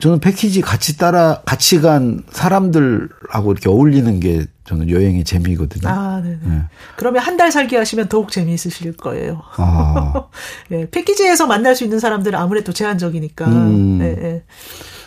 저는 0.00 0.20
패키지 0.20 0.60
같이 0.60 0.96
따라 0.98 1.40
같이 1.44 1.80
간 1.80 2.22
사람들하고 2.30 3.52
이렇게 3.52 3.68
어울리는 3.68 4.20
게 4.20 4.46
저는 4.64 4.88
여행의 4.90 5.24
재미거든요. 5.24 5.88
아, 5.88 6.20
네. 6.22 6.38
네. 6.44 6.62
그러면 6.96 7.22
한 7.22 7.36
달 7.36 7.50
살기 7.50 7.74
하시면 7.74 8.08
더욱 8.08 8.30
재미있으실 8.30 8.96
거예요. 8.96 9.40
아. 9.56 10.26
네, 10.68 10.88
패키지에서 10.92 11.46
만날 11.46 11.74
수 11.74 11.84
있는 11.84 11.98
사람들은 11.98 12.38
아무래도 12.38 12.72
제한적이니까. 12.72 13.46
음. 13.46 13.98
네, 13.98 14.14
네. 14.14 14.42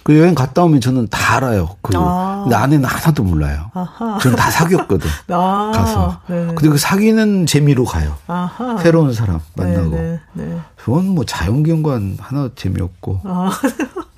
그 0.03 0.17
여행 0.19 0.35
갔다 0.35 0.63
오면 0.63 0.81
저는 0.81 1.07
다 1.09 1.37
알아요. 1.37 1.77
그 1.81 1.93
아. 1.95 2.41
근데 2.43 2.55
아내는 2.55 2.85
하나도 2.85 3.23
몰라요. 3.23 3.71
아하. 3.73 4.19
저는 4.19 4.35
다 4.37 4.51
사귀었거든. 4.51 5.09
아. 5.29 5.71
가서. 5.73 6.21
네. 6.27 6.47
근데 6.47 6.69
그 6.69 6.77
사귀는 6.77 7.45
재미로 7.45 7.85
가요. 7.85 8.15
아하. 8.27 8.77
새로운 8.79 9.13
사람 9.13 9.39
만나고. 9.55 9.89
네, 9.89 10.19
네, 10.33 10.45
네. 10.45 10.57
그건 10.75 11.07
뭐 11.07 11.25
자연경관 11.25 12.17
하나 12.19 12.49
재미없고. 12.55 13.21
아. 13.23 13.51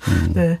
음. 0.08 0.30
네. 0.34 0.58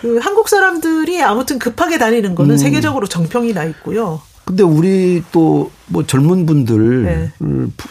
그 0.00 0.18
한국 0.18 0.48
사람들이 0.48 1.22
아무튼 1.22 1.58
급하게 1.58 1.98
다니는 1.98 2.34
거는 2.34 2.54
음. 2.54 2.56
세계적으로 2.56 3.06
정평이 3.06 3.52
나 3.54 3.64
있고요. 3.64 4.20
근데 4.44 4.62
우리 4.62 5.22
또 5.32 5.70
뭐 5.88 6.06
젊은 6.06 6.46
분들 6.46 7.04
네. 7.04 7.32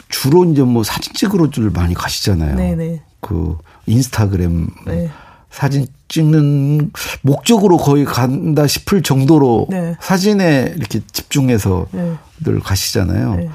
주로 0.10 0.46
이제 0.46 0.62
뭐 0.64 0.84
사진 0.84 1.14
찍으러들 1.14 1.70
많이 1.72 1.94
가시잖아요. 1.94 2.56
네네. 2.56 2.76
네. 2.76 3.02
그 3.20 3.58
인스타그램 3.88 4.68
네. 4.86 5.10
사진 5.50 5.88
찍는 6.08 6.92
목적으로 7.22 7.78
거의 7.78 8.06
간다 8.06 8.68
싶을 8.68 9.02
정도로 9.02 9.68
네. 9.70 9.96
사진에 10.00 10.74
이렇게 10.78 11.02
집중해서 11.12 11.88
네. 11.92 12.14
늘 12.44 12.60
가시잖아요. 12.60 13.36
네. 13.36 13.50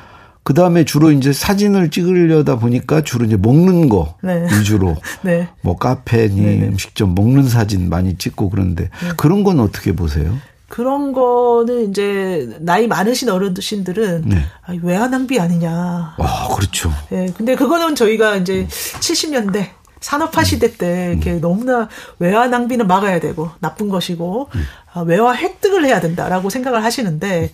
그 0.45 0.55
다음에 0.55 0.85
주로 0.85 1.13
이제 1.13 1.33
사진을 1.33 1.91
찍으려다 1.91 2.59
보니까 2.59 3.03
주로 3.03 3.25
이제 3.25 3.37
먹는 3.37 3.89
거 3.89 4.17
네. 4.23 4.45
위주로. 4.59 4.97
네. 5.23 5.49
뭐 5.61 5.77
카페니 5.77 6.41
네. 6.41 6.67
음식점 6.67 7.15
먹는 7.15 7.49
사진 7.49 7.89
많이 7.89 8.19
찍고 8.19 8.51
그런데 8.51 8.85
네. 8.85 9.11
그런 9.17 9.45
건 9.45 9.61
어떻게 9.61 9.93
보세요? 9.93 10.37
그런 10.73 11.13
거는 11.13 11.91
이제 11.91 12.49
나이 12.61 12.87
많으신 12.87 13.29
어르신들은 13.29 14.23
네. 14.25 14.43
아, 14.65 14.75
외화 14.83 15.07
낭비 15.07 15.39
아니냐. 15.39 16.15
아, 16.17 16.49
그렇죠. 16.57 16.91
예. 17.13 17.27
네, 17.27 17.33
근데 17.37 17.55
그거는 17.55 17.95
저희가 17.95 18.37
이제 18.37 18.67
70년대 18.71 19.69
산업화 20.03 20.45
시대 20.45 20.77
때 20.77 21.09
음. 21.09 21.13
이렇게 21.13 21.33
너무나 21.41 21.89
외화 22.19 22.47
낭비는 22.47 22.87
막아야 22.87 23.19
되고 23.21 23.51
나쁜 23.61 23.89
것이고 23.89 24.51
음. 24.55 24.65
아, 24.93 25.01
외화 25.01 25.35
획득을 25.35 25.87
해야 25.87 26.01
된다라고 26.01 26.51
생각을 26.51 26.85
하시는데 26.85 27.53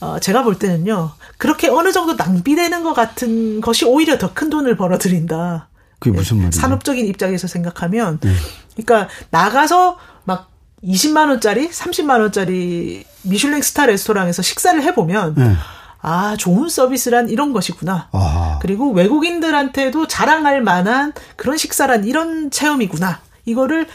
어, 0.00 0.18
제가 0.20 0.42
볼 0.42 0.58
때는요 0.58 1.12
그렇게 1.38 1.68
어느 1.68 1.92
정도 1.92 2.14
낭비되는 2.14 2.82
것 2.82 2.92
같은 2.92 3.60
것이 3.62 3.84
오히려 3.86 4.18
더 4.18 4.34
큰 4.34 4.50
돈을 4.50 4.76
벌어들인다. 4.76 5.68
그게 5.98 6.14
무슨 6.14 6.36
말이에요? 6.36 6.50
산업적인 6.50 7.06
입장에서 7.06 7.46
생각하면, 7.48 8.18
네. 8.20 8.30
그러니까 8.76 9.08
나가서 9.30 9.96
막 10.24 10.50
20만 10.84 11.28
원짜리, 11.30 11.70
30만 11.70 12.20
원짜리 12.20 13.04
미슐랭 13.22 13.62
스타 13.62 13.86
레스토랑에서 13.86 14.42
식사를 14.42 14.82
해보면. 14.82 15.34
네. 15.36 15.54
아, 16.00 16.36
좋은 16.38 16.68
서비스란 16.68 17.28
이런 17.28 17.52
것이구나. 17.52 18.08
아. 18.12 18.58
그리고 18.62 18.90
외국인들한테도 18.92 20.06
자랑할 20.06 20.62
만한 20.62 21.12
그런 21.36 21.56
식사란 21.56 22.04
이런 22.04 22.50
체험이구나. 22.50 23.20
이거를 23.44 23.86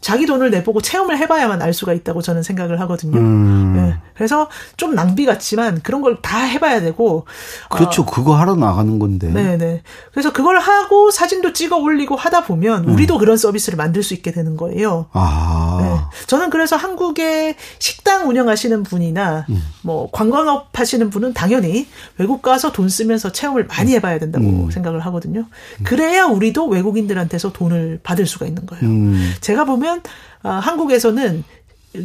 자기 0.00 0.26
돈을 0.26 0.50
내보고 0.50 0.80
체험을 0.80 1.18
해봐야만 1.18 1.60
알 1.60 1.72
수가 1.74 1.92
있다고 1.92 2.22
저는 2.22 2.42
생각을 2.42 2.80
하거든요. 2.80 3.18
음. 3.18 3.74
네. 3.76 3.96
그래서 4.18 4.48
좀 4.76 4.94
낭비 4.94 5.24
같지만 5.24 5.80
그런 5.82 6.02
걸 6.02 6.18
다 6.20 6.40
해봐야 6.40 6.80
되고. 6.80 7.26
그렇죠. 7.70 8.02
어, 8.02 8.06
그거 8.06 8.34
하러 8.34 8.56
나가는 8.56 8.98
건데. 8.98 9.28
네네. 9.28 9.82
그래서 10.10 10.32
그걸 10.32 10.58
하고 10.58 11.10
사진도 11.12 11.52
찍어 11.52 11.76
올리고 11.76 12.16
하다 12.16 12.44
보면 12.44 12.88
음. 12.88 12.94
우리도 12.94 13.14
음. 13.14 13.18
그런 13.20 13.36
서비스를 13.36 13.76
만들 13.76 14.02
수 14.02 14.14
있게 14.14 14.32
되는 14.32 14.56
거예요. 14.56 15.06
아. 15.12 15.78
네. 15.80 16.24
저는 16.26 16.50
그래서 16.50 16.74
한국에 16.76 17.54
식당 17.78 18.28
운영하시는 18.28 18.82
분이나 18.82 19.46
음. 19.48 19.62
뭐 19.82 20.10
관광업 20.10 20.76
하시는 20.78 21.08
분은 21.08 21.34
당연히 21.34 21.86
외국 22.18 22.42
가서 22.42 22.72
돈 22.72 22.88
쓰면서 22.88 23.30
체험을 23.30 23.66
많이 23.66 23.92
해봐야 23.94 24.18
된다고 24.18 24.44
음. 24.44 24.70
생각을 24.70 24.98
하거든요. 25.06 25.44
그래야 25.84 26.24
우리도 26.24 26.66
외국인들한테서 26.66 27.52
돈을 27.52 28.00
받을 28.02 28.26
수가 28.26 28.46
있는 28.46 28.66
거예요. 28.66 28.84
음. 28.84 29.32
제가 29.40 29.64
보면 29.64 30.02
아, 30.42 30.50
한국에서는 30.50 31.44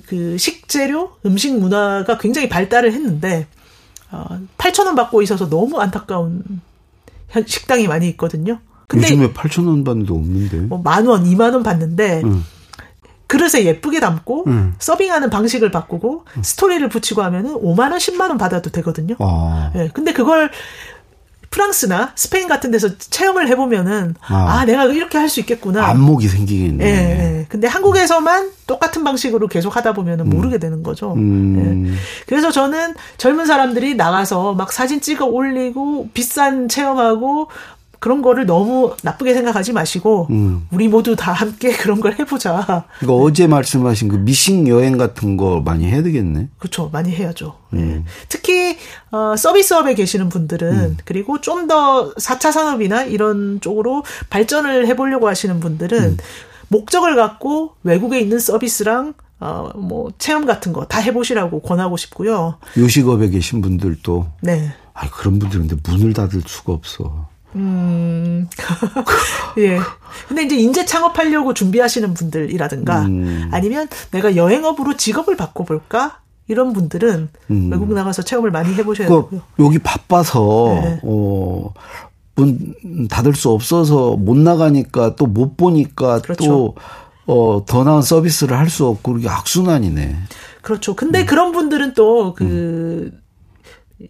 그 0.05 0.37
식재료, 0.37 1.11
음식 1.25 1.57
문화가 1.57 2.17
굉장히 2.17 2.49
발달을 2.49 2.93
했는데 2.93 3.47
어, 4.11 4.39
8천 4.57 4.85
원 4.85 4.95
받고 4.95 5.21
있어서 5.21 5.49
너무 5.49 5.79
안타까운 5.79 6.43
식당이 7.45 7.87
많이 7.87 8.07
있거든요. 8.09 8.59
근데 8.87 9.07
요즘에 9.09 9.33
8천 9.33 9.67
원 9.67 9.83
받는 9.83 10.05
데 10.05 10.13
없는데. 10.13 10.57
뭐만 10.57 11.07
원, 11.07 11.23
2만 11.25 11.53
원 11.53 11.63
받는데 11.63 12.21
응. 12.23 12.43
그릇에 13.27 13.65
예쁘게 13.65 13.99
담고 13.99 14.43
응. 14.47 14.75
서빙하는 14.77 15.31
방식을 15.31 15.71
바꾸고 15.71 16.25
응. 16.37 16.43
스토리를 16.43 16.87
붙이고 16.89 17.23
하면은 17.23 17.55
5만 17.55 17.91
원, 17.91 17.93
10만 17.93 18.29
원 18.29 18.37
받아도 18.37 18.69
되거든요. 18.69 19.15
아. 19.19 19.71
예. 19.75 19.89
근데 19.93 20.13
그걸 20.13 20.51
프랑스나 21.53 22.13
스페인 22.15 22.47
같은 22.47 22.71
데서 22.71 22.97
체험을 22.97 23.47
해보면은 23.47 24.15
아, 24.27 24.59
아 24.59 24.65
내가 24.65 24.85
이렇게 24.85 25.19
할 25.19 25.33
수 25.33 25.39
있겠구나. 25.39 25.85
안목이 25.87 26.27
생기겠네. 26.27 26.85
예, 26.85 26.89
예. 26.89 27.45
근데 27.49 27.67
한국에서만 27.67 28.51
똑같은 28.67 29.03
방식으로 29.03 29.47
계속 29.47 29.75
하다 29.75 29.93
보면은 29.93 30.25
음. 30.25 30.29
모르게 30.29 30.59
되는 30.59 30.83
거죠. 30.83 31.13
음. 31.13 31.87
예. 31.87 32.23
그래서 32.27 32.51
저는 32.51 32.93
젊은 33.17 33.45
사람들이 33.47 33.95
나가서 33.95 34.53
막 34.53 34.71
사진 34.71 35.01
찍어 35.01 35.25
올리고 35.25 36.09
비싼 36.13 36.67
체험하고 36.69 37.49
그런 38.03 38.21
거를 38.21 38.45
너무 38.45 38.93
나쁘게 39.01 39.33
생각하지 39.33 39.71
마시고 39.71 40.27
음. 40.29 40.67
우리 40.71 40.89
모두 40.89 41.15
다 41.15 41.31
함께 41.31 41.71
그런 41.77 42.01
걸 42.01 42.19
해보자. 42.19 42.83
그러니까 42.99 43.23
어제 43.23 43.47
말씀하신 43.47 44.09
그 44.09 44.17
미싱 44.17 44.67
여행 44.67 44.97
같은 44.97 45.37
거 45.37 45.61
많이 45.63 45.85
해야 45.85 46.03
되겠네. 46.03 46.49
그렇죠, 46.57 46.89
많이 46.91 47.11
해야죠. 47.15 47.55
음. 47.71 47.77
네. 47.77 48.11
특히 48.27 48.75
어, 49.11 49.37
서비스업에 49.37 49.95
계시는 49.95 50.27
분들은 50.27 50.73
음. 50.73 50.97
그리고 51.05 51.39
좀 51.39 51.63
더 51.63 52.13
4차 52.15 52.51
산업이나 52.51 53.03
이런 53.03 53.61
쪽으로 53.61 54.03
발전을 54.29 54.85
해보려고 54.87 55.29
하시는 55.29 55.61
분들은 55.61 55.97
음. 56.03 56.17
목적을 56.67 57.15
갖고 57.15 57.75
외국에 57.83 58.19
있는 58.19 58.37
서비스랑 58.37 59.13
어, 59.39 59.71
뭐, 59.77 60.11
체험 60.17 60.45
같은 60.45 60.73
거 60.73 60.83
다 60.83 60.99
해보시라고 60.99 61.61
권하고 61.61 61.95
싶고요. 61.95 62.57
요식업에 62.77 63.29
계신 63.29 63.61
분들도. 63.61 64.27
네. 64.41 64.73
아 64.93 65.09
그런 65.09 65.39
분들은 65.39 65.69
근데 65.69 65.89
문을 65.89 66.11
닫을 66.11 66.41
수가 66.45 66.73
없어. 66.73 67.31
음. 67.55 68.47
예. 69.59 69.79
근데 70.27 70.43
이제 70.43 70.55
인재 70.57 70.85
창업하려고 70.85 71.53
준비하시는 71.53 72.13
분들이라든가 72.13 73.01
음. 73.03 73.49
아니면 73.51 73.87
내가 74.11 74.35
여행업으로 74.35 74.95
직업을 74.97 75.35
바꿔볼까? 75.37 76.19
이런 76.47 76.73
분들은 76.73 77.29
음. 77.51 77.71
외국 77.71 77.93
나가서 77.93 78.21
체험을 78.23 78.51
많이 78.51 78.73
해보셔야 78.75 79.07
그, 79.07 79.13
되고요. 79.13 79.41
여기 79.59 79.79
바빠서, 79.79 80.79
네. 80.83 80.99
어, 81.03 81.71
문 82.35 82.73
닫을 83.09 83.33
수 83.33 83.49
없어서 83.49 84.17
못 84.17 84.37
나가니까 84.37 85.15
또 85.15 85.25
못 85.25 85.55
보니까 85.55 86.19
그렇죠. 86.21 86.45
또, 86.45 86.75
어, 87.27 87.63
더 87.65 87.83
나은 87.85 88.01
서비스를 88.01 88.57
할 88.57 88.69
수 88.69 88.85
없고, 88.87 89.13
그게 89.13 89.29
악순환이네. 89.29 90.15
그렇죠. 90.61 90.95
근데 90.95 91.21
음. 91.21 91.25
그런 91.25 91.51
분들은 91.53 91.93
또 91.93 92.33
그, 92.33 92.43
음. 93.13 93.19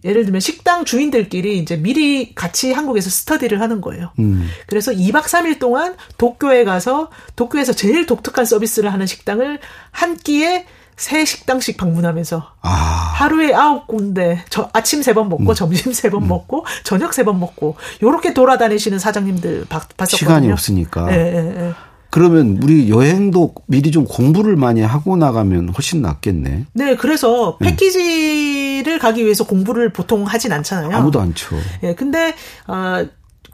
예를 0.02 0.24
들면 0.24 0.40
식당 0.40 0.84
주인들끼리 0.84 1.58
이제 1.58 1.76
미리 1.76 2.34
같이 2.34 2.72
한국에서 2.72 3.10
스터디를 3.10 3.60
하는 3.60 3.80
거예요. 3.80 4.10
음. 4.18 4.48
그래서 4.66 4.90
2박 4.92 5.22
3일 5.24 5.58
동안 5.58 5.94
도쿄에 6.18 6.64
가서 6.64 7.10
도쿄에서 7.36 7.72
제일 7.72 8.06
독특한 8.06 8.44
서비스를 8.44 8.92
하는 8.92 9.06
식당을 9.06 9.58
한 9.90 10.16
끼에 10.16 10.66
세 10.96 11.24
식당씩 11.24 11.76
방문하면서 11.76 12.52
아. 12.62 12.68
하루에 12.70 13.52
아홉 13.52 13.88
군데 13.88 14.44
저 14.48 14.70
아침 14.72 15.02
세 15.02 15.12
번 15.12 15.28
먹고 15.28 15.50
음. 15.50 15.54
점심 15.54 15.92
세번 15.92 16.22
음. 16.22 16.28
먹고 16.28 16.64
저녁 16.84 17.12
세 17.14 17.24
번 17.24 17.40
먹고 17.40 17.76
요렇게 18.02 18.32
돌아다니시는 18.34 18.98
사장님들 19.00 19.66
봤, 19.68 19.88
봤었거든요. 19.96 20.16
시간이 20.16 20.52
없으니까. 20.52 21.12
예, 21.12 21.16
예, 21.16 21.66
예. 21.68 21.72
그러면 22.10 22.60
우리 22.62 22.90
여행도 22.90 23.54
미리 23.66 23.90
좀 23.90 24.04
공부를 24.04 24.54
많이 24.54 24.82
하고 24.82 25.16
나가면 25.16 25.70
훨씬 25.70 26.00
낫겠네. 26.00 26.66
네, 26.72 26.94
그래서 26.94 27.58
네. 27.60 27.70
패키지 27.70 27.98
를 28.82 28.98
가기 28.98 29.24
위해서 29.24 29.44
공부를 29.46 29.92
보통 29.92 30.24
하진 30.24 30.52
않잖아요. 30.52 30.94
아무도 30.96 31.20
안 31.20 31.34
쳐. 31.34 31.56
예, 31.82 31.94
근데 31.94 32.34
아 32.66 33.04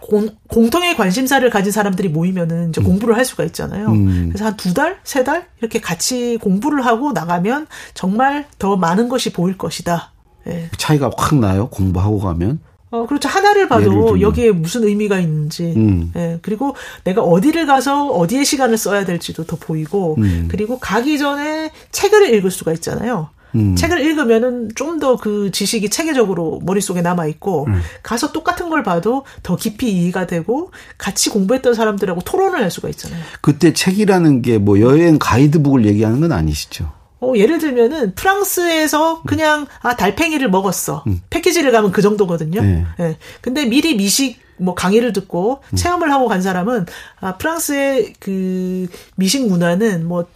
공, 0.01 0.31
공통의 0.49 0.97
관심사를 0.97 1.49
가진 1.51 1.71
사람들이 1.73 2.09
모이면은 2.09 2.71
이제 2.71 2.81
음. 2.81 2.85
공부를 2.85 3.17
할 3.17 3.25
수가 3.27 3.45
있잖아요. 3.45 3.89
음. 3.91 4.29
그래서 4.31 4.47
한 4.47 4.57
두 4.57 4.73
달, 4.73 4.99
세 5.05 5.25
달 5.25 5.47
이렇게 5.61 5.79
같이 5.81 6.39
공부를 6.41 6.87
하고 6.87 7.13
나가면 7.13 7.67
정말 7.93 8.47
더 8.59 8.77
많은 8.77 9.09
것이 9.11 9.33
보일 9.33 9.59
것이다. 9.59 10.13
예. 10.49 10.71
차이가 10.79 11.11
확 11.17 11.35
나요. 11.39 11.69
공부하고 11.69 12.19
가면. 12.19 12.61
어, 12.93 13.07
그렇죠. 13.07 13.29
하나를 13.29 13.69
봐도 13.69 14.21
여기에 14.21 14.51
무슨 14.51 14.83
의미가 14.85 15.21
있는지, 15.21 15.75
음. 15.77 16.11
예, 16.17 16.39
그리고 16.43 16.75
내가 17.05 17.23
어디를 17.23 17.67
가서 17.67 18.07
어디에 18.09 18.43
시간을 18.43 18.79
써야 18.79 19.05
될지도 19.05 19.45
더 19.45 19.57
보이고, 19.57 20.17
음. 20.19 20.49
그리고 20.51 20.79
가기 20.81 21.17
전에 21.19 21.71
책을 21.93 22.35
읽을 22.35 22.51
수가 22.51 22.73
있잖아요. 22.73 23.29
음. 23.55 23.75
책을 23.77 24.01
읽으면은 24.01 24.69
좀 24.75 24.99
더 25.01 25.17
그 25.17 25.51
지식이 25.51 25.89
체계적으로 25.91 26.61
머릿속에 26.65 27.01
남아 27.03 27.27
있고, 27.27 27.67
음. 27.67 27.81
가서 28.03 28.33
똑같은 28.33 28.69
걸 28.71 28.83
봐도 28.83 29.25
더 29.43 29.57
깊이 29.57 29.91
이해가 29.93 30.27
되고, 30.27 30.71
같이 30.99 31.31
공부했던 31.31 31.75
사람들하고 31.75 32.21
토론을 32.23 32.61
할 32.63 32.71
수가 32.71 32.89
있잖아요. 32.91 33.23
그때 33.41 33.73
책이라는 33.73 34.43
게 34.43 34.59
뭐 34.59 34.81
여행 34.81 35.19
가이드북을 35.19 35.87
얘기하는 35.87 36.21
건 36.21 36.33
아니시죠? 36.33 36.93
어, 37.21 37.33
예를 37.37 37.59
들면은 37.59 38.15
프랑스에서 38.15 39.23
그냥 39.27 39.67
아 39.81 39.97
달팽이를 39.97 40.51
먹었어. 40.51 41.05
음. 41.07 41.21
패키지를 41.31 41.71
가면 41.73 41.93
그 41.93 42.03
정도거든요. 42.03 42.61
네. 42.63 42.85
네. 42.99 43.17
근데 43.41 43.65
미리 43.67 43.95
미식 43.97 44.39
뭐 44.59 44.75
강의를 44.75 45.13
듣고 45.13 45.61
음. 45.71 45.77
체험을 45.77 46.13
하고 46.13 46.29
간 46.29 46.43
사람은 46.43 46.87
아 47.21 47.37
프랑스의 47.37 48.15
그 48.21 48.87
미식 49.17 49.47
문화는 49.49 50.07
뭐 50.07 50.27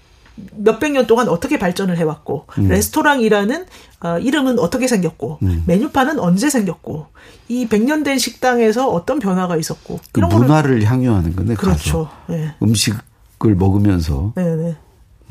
몇백 0.57 0.93
년 0.93 1.07
동안 1.07 1.29
어떻게 1.29 1.59
발전을 1.59 1.97
해왔고 1.99 2.47
음. 2.59 2.69
레스토랑이라는 2.69 3.67
어, 4.01 4.19
이름은 4.19 4.59
어떻게 4.59 4.87
생겼고 4.89 5.39
음. 5.43 5.63
메뉴판은 5.67 6.19
언제 6.19 6.51
생겼고 6.51 7.07
이 7.49 7.67
백 7.69 7.83
년 7.85 8.03
된 8.03 8.19
식당에서 8.19 8.89
어떤 8.91 9.19
변화가 9.19 9.57
있었고 9.57 10.01
그 10.13 10.21
문화를 10.21 10.83
향유하는 10.85 11.37
건데 11.37 11.55
그렇죠. 11.55 12.09
네. 12.29 12.55
음식을 12.63 13.55
먹으면서 13.55 14.33
네네. 14.35 14.57
네. 14.63 14.77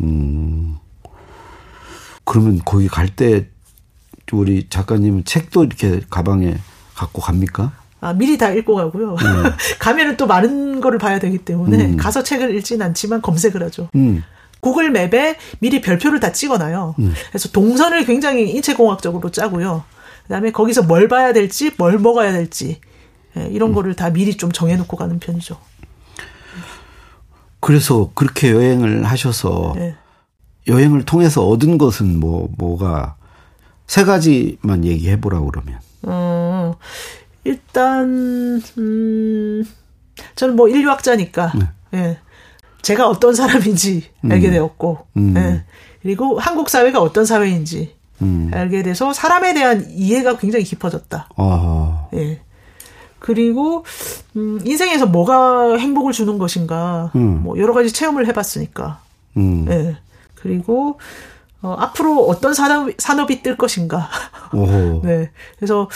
음. 0.02 0.78
그러면 2.24 2.62
거기 2.64 2.88
갈 2.88 3.08
때 3.10 3.48
우리 4.32 4.68
작가님은 4.70 5.26
책도 5.26 5.66
이렇게 5.66 6.02
가방에 6.10 6.58
갖고 6.96 7.22
갑니까? 7.22 7.74
아, 8.02 8.14
미리 8.14 8.38
다 8.38 8.52
읽고 8.52 8.76
가고요. 8.76 9.12
음. 9.14 9.18
가면은 9.80 10.18
또 10.18 10.26
많은 10.26 10.82
거를 10.82 10.98
봐야 10.98 11.20
되기 11.20 11.38
때문에 11.38 11.86
음. 11.86 11.98
가서 11.98 12.24
책을 12.24 12.56
읽진 12.56 12.82
않지만 12.82 13.22
검색을 13.22 13.62
하죠. 13.64 13.90
음. 13.96 14.24
구글 14.64 14.92
맵에 14.92 15.36
미리 15.60 15.82
별표를 15.82 16.22
다 16.22 16.32
찍어놔요. 16.32 16.96
음. 16.98 17.14
그래서 17.30 17.50
동선을 17.50 18.06
굉장히 18.06 18.50
인체공학적으로 18.50 19.30
짜고요. 19.30 19.84
그다음에 20.24 20.52
거기서 20.52 20.84
뭘 20.84 21.10
봐야 21.10 21.34
될지, 21.34 21.72
뭘 21.78 22.00
먹어야 22.00 22.32
될지 22.32 22.80
예, 23.36 23.46
이런 23.52 23.72
음. 23.72 23.76
거를 23.76 23.94
다 23.94 24.10
미리 24.10 24.38
좀 24.38 24.54
정해놓고 24.54 24.96
가는 24.96 25.20
편이죠. 25.20 25.60
그래서 27.60 28.12
그렇게 28.16 28.52
여행을 28.52 29.04
하셔서 29.04 29.74
네. 29.76 29.96
여행을 30.68 31.04
통해서 31.04 31.46
얻은 31.46 31.78
것은 31.78 32.20
뭐 32.22 32.48
뭐가 32.58 33.18
세 33.86 34.06
가지만 34.06 34.86
얘기해 34.86 35.20
보라고 35.20 35.48
그러면. 35.48 35.80
어, 36.04 36.76
일단 37.44 38.62
음 38.78 39.66
저는 40.36 40.56
뭐 40.56 40.70
인류학자니까 40.70 41.52
네. 41.56 41.70
예. 41.96 42.20
제가 42.84 43.08
어떤 43.08 43.34
사람인지 43.34 44.04
알게 44.30 44.50
음. 44.50 44.52
되었고 44.52 45.00
음. 45.18 45.34
예. 45.38 45.64
그리고 46.04 46.38
한국 46.38 46.70
사회가 46.70 47.02
어떤 47.02 47.26
사회인지 47.26 47.96
음. 48.22 48.52
알게 48.54 48.84
돼서 48.84 49.14
사람에 49.14 49.54
대한 49.54 49.88
이해가 49.90 50.38
굉장히 50.38 50.66
깊어졌다. 50.66 51.30
아. 51.36 52.08
예. 52.14 52.42
그리고 53.20 53.86
음 54.36 54.60
인생에서 54.66 55.06
뭐가 55.08 55.78
행복을 55.78 56.12
주는 56.12 56.38
것인가 56.38 57.12
음. 57.16 57.42
뭐 57.42 57.58
여러 57.58 57.74
가지 57.74 57.92
체험을 57.92 58.28
해봤으니까. 58.28 59.00
음. 59.38 59.66
예. 59.70 59.98
그리고 60.36 61.00
어, 61.62 61.78
앞으로 61.80 62.26
어떤 62.28 62.54
산업, 62.54 62.92
산업이 62.98 63.42
뜰 63.42 63.56
것인가. 63.56 64.10
네. 65.02 65.32
그래서, 65.56 65.90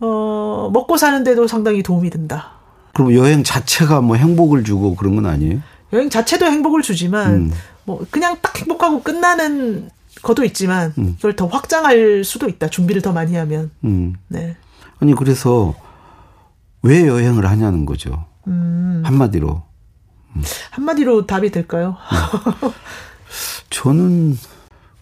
어, 0.00 0.68
먹고 0.72 0.96
사는데도 0.96 1.46
상당히 1.46 1.84
도움이 1.84 2.10
된다. 2.10 2.54
그럼 2.92 3.14
여행 3.14 3.44
자체가 3.44 4.00
뭐 4.00 4.16
행복을 4.16 4.64
주고 4.64 4.96
그런 4.96 5.14
건 5.14 5.26
아니에요? 5.26 5.60
여행 5.92 6.10
자체도 6.10 6.46
행복을 6.46 6.82
주지만, 6.82 7.32
음. 7.32 7.52
뭐, 7.84 8.04
그냥 8.10 8.36
딱 8.40 8.58
행복하고 8.58 9.02
끝나는 9.02 9.90
것도 10.22 10.44
있지만, 10.44 10.92
음. 10.98 11.16
이걸 11.18 11.36
더 11.36 11.46
확장할 11.46 12.24
수도 12.24 12.48
있다. 12.48 12.68
준비를 12.68 13.02
더 13.02 13.12
많이 13.12 13.36
하면. 13.36 13.70
음. 13.84 14.14
네. 14.28 14.56
아니, 15.00 15.14
그래서 15.14 15.74
왜 16.82 17.06
여행을 17.06 17.46
하냐는 17.46 17.84
거죠. 17.86 18.24
음. 18.46 19.02
한마디로. 19.04 19.62
음. 20.36 20.42
한마디로 20.70 21.26
답이 21.26 21.50
될까요? 21.50 21.96
음. 22.62 22.70
저는 23.70 24.38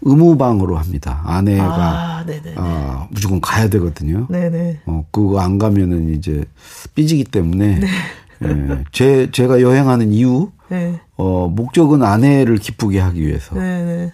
의무방으로 0.02 0.78
합니다. 0.78 1.22
아내가 1.24 1.64
아, 1.64 2.24
어, 2.56 3.08
무조건 3.10 3.40
가야 3.40 3.68
되거든요. 3.68 4.26
네네. 4.30 4.80
어, 4.86 5.04
그거 5.10 5.40
안 5.40 5.58
가면은 5.58 6.14
이제 6.14 6.44
삐지기 6.94 7.24
때문에 7.24 7.80
네. 7.80 7.88
예, 8.44 8.84
제 8.92 9.30
제가 9.30 9.60
여행하는 9.60 10.12
이유 10.12 10.50
네. 10.70 11.00
어, 11.16 11.48
목적은 11.48 12.02
아내를 12.02 12.56
기쁘게 12.58 12.98
하기 12.98 13.26
위해서. 13.26 13.54
네네. 13.54 14.12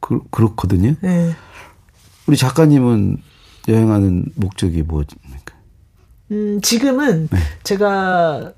그, 0.00 0.20
그렇거든요. 0.30 0.94
네. 1.00 1.32
우리 2.26 2.36
작가님은 2.36 3.18
여행하는 3.68 4.26
목적이 4.34 4.82
뭐입니까? 4.82 5.54
음, 6.32 6.60
지금은 6.62 7.28
네. 7.30 7.38
제가 7.62 8.52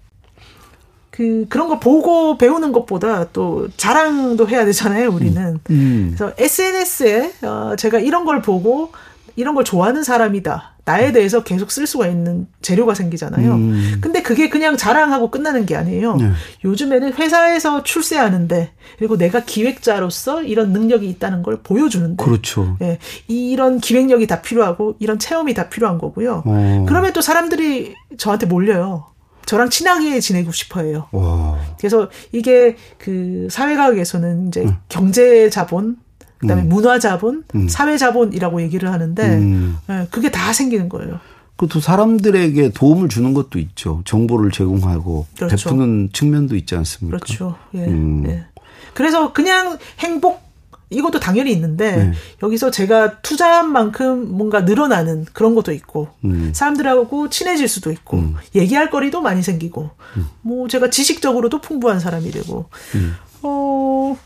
그 1.10 1.46
그런 1.48 1.68
거 1.68 1.80
보고 1.80 2.36
배우는 2.36 2.72
것보다 2.72 3.30
또 3.32 3.68
자랑도 3.76 4.48
해야 4.48 4.64
되잖아요, 4.64 5.10
우리는. 5.10 5.42
음. 5.42 5.60
음. 5.70 6.14
그래서 6.16 6.34
SNS에 6.36 7.32
어 7.42 7.74
제가 7.76 7.98
이런 8.00 8.24
걸 8.24 8.42
보고 8.42 8.92
이런 9.36 9.54
걸 9.54 9.64
좋아하는 9.64 10.02
사람이다. 10.02 10.76
나에 10.86 11.12
대해서 11.12 11.42
계속 11.42 11.70
쓸 11.70 11.86
수가 11.86 12.06
있는 12.06 12.46
재료가 12.62 12.94
생기잖아요. 12.94 13.54
음. 13.54 13.98
근데 14.00 14.22
그게 14.22 14.48
그냥 14.48 14.76
자랑하고 14.76 15.30
끝나는 15.30 15.66
게 15.66 15.76
아니에요. 15.76 16.16
네. 16.16 16.30
요즘에는 16.64 17.14
회사에서 17.14 17.82
출세하는데 17.82 18.72
그리고 18.98 19.18
내가 19.18 19.40
기획자로서 19.44 20.42
이런 20.42 20.72
능력이 20.72 21.08
있다는 21.08 21.42
걸 21.42 21.58
보여주는데. 21.62 22.24
그렇죠. 22.24 22.76
예. 22.82 22.98
이런 23.26 23.78
기획력이 23.80 24.26
다 24.26 24.40
필요하고 24.40 24.94
이런 25.00 25.18
체험이 25.18 25.54
다 25.54 25.68
필요한 25.68 25.98
거고요. 25.98 26.42
어. 26.46 26.86
그러면 26.88 27.12
또 27.12 27.20
사람들이 27.20 27.94
저한테 28.16 28.46
몰려요. 28.46 29.06
저랑 29.44 29.70
친하게 29.70 30.20
지내고 30.20 30.52
싶어해요. 30.52 31.08
와. 31.12 31.58
그래서 31.78 32.10
이게 32.32 32.76
그 32.98 33.48
사회과학에서는 33.50 34.48
이제 34.48 34.62
음. 34.62 34.76
경제 34.88 35.48
자본, 35.50 35.96
그다음에 36.38 36.62
음. 36.62 36.68
문화 36.68 36.98
자본, 36.98 37.44
음. 37.54 37.68
사회 37.68 37.96
자본이라고 37.96 38.62
얘기를 38.62 38.92
하는데 38.92 39.36
음. 39.38 39.78
네, 39.86 40.06
그게 40.10 40.30
다 40.30 40.52
생기는 40.52 40.88
거예요. 40.88 41.20
그것도 41.56 41.80
사람들에게 41.80 42.70
도움을 42.70 43.08
주는 43.08 43.32
것도 43.32 43.58
있죠. 43.58 44.02
정보를 44.04 44.50
제공하고 44.50 45.26
그렇죠. 45.36 45.70
베푸는 45.70 46.10
측면도 46.12 46.54
있지 46.56 46.76
않습니까? 46.76 47.16
그렇죠. 47.18 47.56
예. 47.74 47.86
음. 47.86 48.24
예. 48.26 48.44
그래서 48.92 49.32
그냥 49.32 49.78
행복 49.98 50.46
이것도 50.88 51.18
당연히 51.18 51.52
있는데 51.52 51.96
네. 51.96 52.12
여기서 52.42 52.70
제가 52.70 53.20
투자한 53.20 53.72
만큼 53.72 54.36
뭔가 54.36 54.60
늘어나는 54.60 55.26
그런 55.32 55.54
것도 55.56 55.72
있고 55.72 56.08
음. 56.24 56.52
사람들하고 56.54 57.28
친해질 57.28 57.66
수도 57.66 57.90
있고 57.90 58.18
음. 58.18 58.36
얘기할 58.54 58.90
거리도 58.90 59.20
많이 59.20 59.42
생기고 59.42 59.90
음. 60.16 60.28
뭐 60.42 60.68
제가 60.68 60.90
지식적으로도 60.90 61.60
풍부한 61.60 61.98
사람이 61.98 62.30
되고 62.30 62.66
음. 62.94 63.16
어 63.42 64.16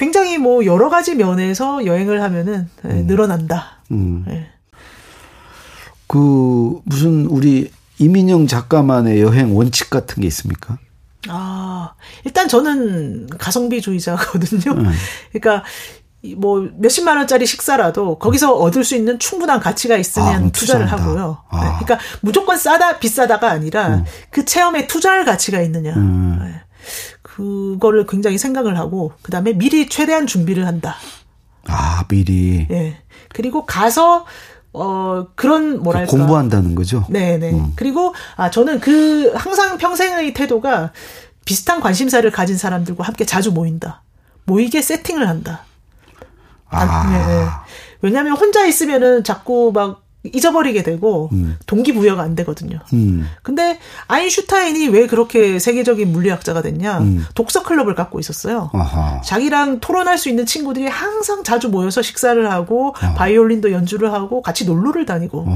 굉장히 0.00 0.38
뭐 0.38 0.64
여러 0.64 0.88
가지 0.88 1.14
면에서 1.14 1.84
여행을 1.84 2.22
하면은 2.22 2.70
네, 2.82 3.02
늘어난다. 3.02 3.82
네. 3.90 4.48
그 6.06 6.80
무슨 6.84 7.26
우리 7.26 7.70
이민영 7.98 8.46
작가만의 8.46 9.20
여행 9.20 9.54
원칙 9.54 9.90
같은 9.90 10.22
게 10.22 10.26
있습니까? 10.28 10.78
아, 11.28 11.92
일단 12.24 12.48
저는 12.48 13.28
가성비주의자거든요. 13.38 14.72
음. 14.72 14.90
그러니까 15.32 15.64
뭐 16.38 16.66
몇십만 16.78 17.18
원짜리 17.18 17.44
식사라도 17.44 18.18
거기서 18.18 18.54
얻을 18.54 18.84
수 18.84 18.96
있는 18.96 19.18
충분한 19.18 19.60
가치가 19.60 19.98
있으면 19.98 20.46
아, 20.46 20.50
투자를 20.50 20.86
투자한다. 20.86 20.96
하고요. 20.96 21.38
아. 21.50 21.60
네. 21.60 21.84
그러니까 21.84 21.98
무조건 22.22 22.56
싸다 22.56 23.00
비싸다가 23.00 23.50
아니라 23.50 23.96
음. 23.96 24.04
그 24.30 24.46
체험에 24.46 24.86
투자할 24.86 25.26
가치가 25.26 25.60
있느냐. 25.60 25.92
음. 25.92 26.38
네. 26.42 26.62
그거를 27.40 28.06
굉장히 28.06 28.36
생각을 28.36 28.76
하고 28.76 29.12
그다음에 29.22 29.54
미리 29.54 29.88
최대한 29.88 30.26
준비를 30.26 30.66
한다. 30.66 30.96
아, 31.66 32.04
미리. 32.08 32.66
예. 32.70 32.74
네. 32.74 32.96
그리고 33.30 33.64
가서 33.64 34.26
어, 34.72 35.26
그런, 35.34 35.82
뭐랄까. 35.82 36.10
공부한다는 36.10 36.74
거죠? 36.74 37.04
네네. 37.08 37.50
음. 37.50 37.72
그리고, 37.74 38.14
아, 38.36 38.50
저는 38.50 38.78
그, 38.78 39.32
항상 39.34 39.78
평생의 39.78 40.32
태도가 40.32 40.92
비슷한 41.44 41.80
관심사를 41.80 42.30
가진 42.30 42.56
사람들과 42.56 43.04
함께 43.04 43.24
자주 43.24 43.50
모인다. 43.50 44.04
모이게 44.44 44.80
세팅을 44.80 45.28
한다. 45.28 45.64
아. 46.68 46.82
아 46.82 47.10
네, 47.10 47.26
네. 47.26 47.46
왜냐하면 48.00 48.36
혼자 48.36 48.64
있으면은 48.64 49.24
자꾸 49.24 49.72
막 49.74 50.04
잊어버리게 50.22 50.82
되고 50.82 51.30
음. 51.32 51.56
동기부여가 51.66 52.22
안 52.22 52.34
되거든요. 52.36 52.78
음. 52.92 53.26
근데 53.42 53.78
아인슈타인이 54.08 54.88
왜 54.88 55.06
그렇게 55.06 55.58
세계적인 55.58 56.12
물리학자가 56.12 56.60
됐냐? 56.62 56.98
음. 56.98 57.24
독서 57.34 57.62
클럽을 57.62 57.94
갖고 57.94 58.20
있었어요. 58.20 58.70
아하. 58.74 59.20
자기랑 59.22 59.80
토론할 59.80 60.18
수 60.18 60.28
있는 60.28 60.44
친구들이 60.44 60.86
항상 60.88 61.42
자주 61.42 61.68
모여서 61.70 62.02
식사를 62.02 62.50
하고 62.50 62.94
아. 63.00 63.14
바이올린도 63.14 63.72
연주를 63.72 64.12
하고 64.12 64.42
같이 64.42 64.66
놀러를 64.66 65.06
다니고 65.06 65.46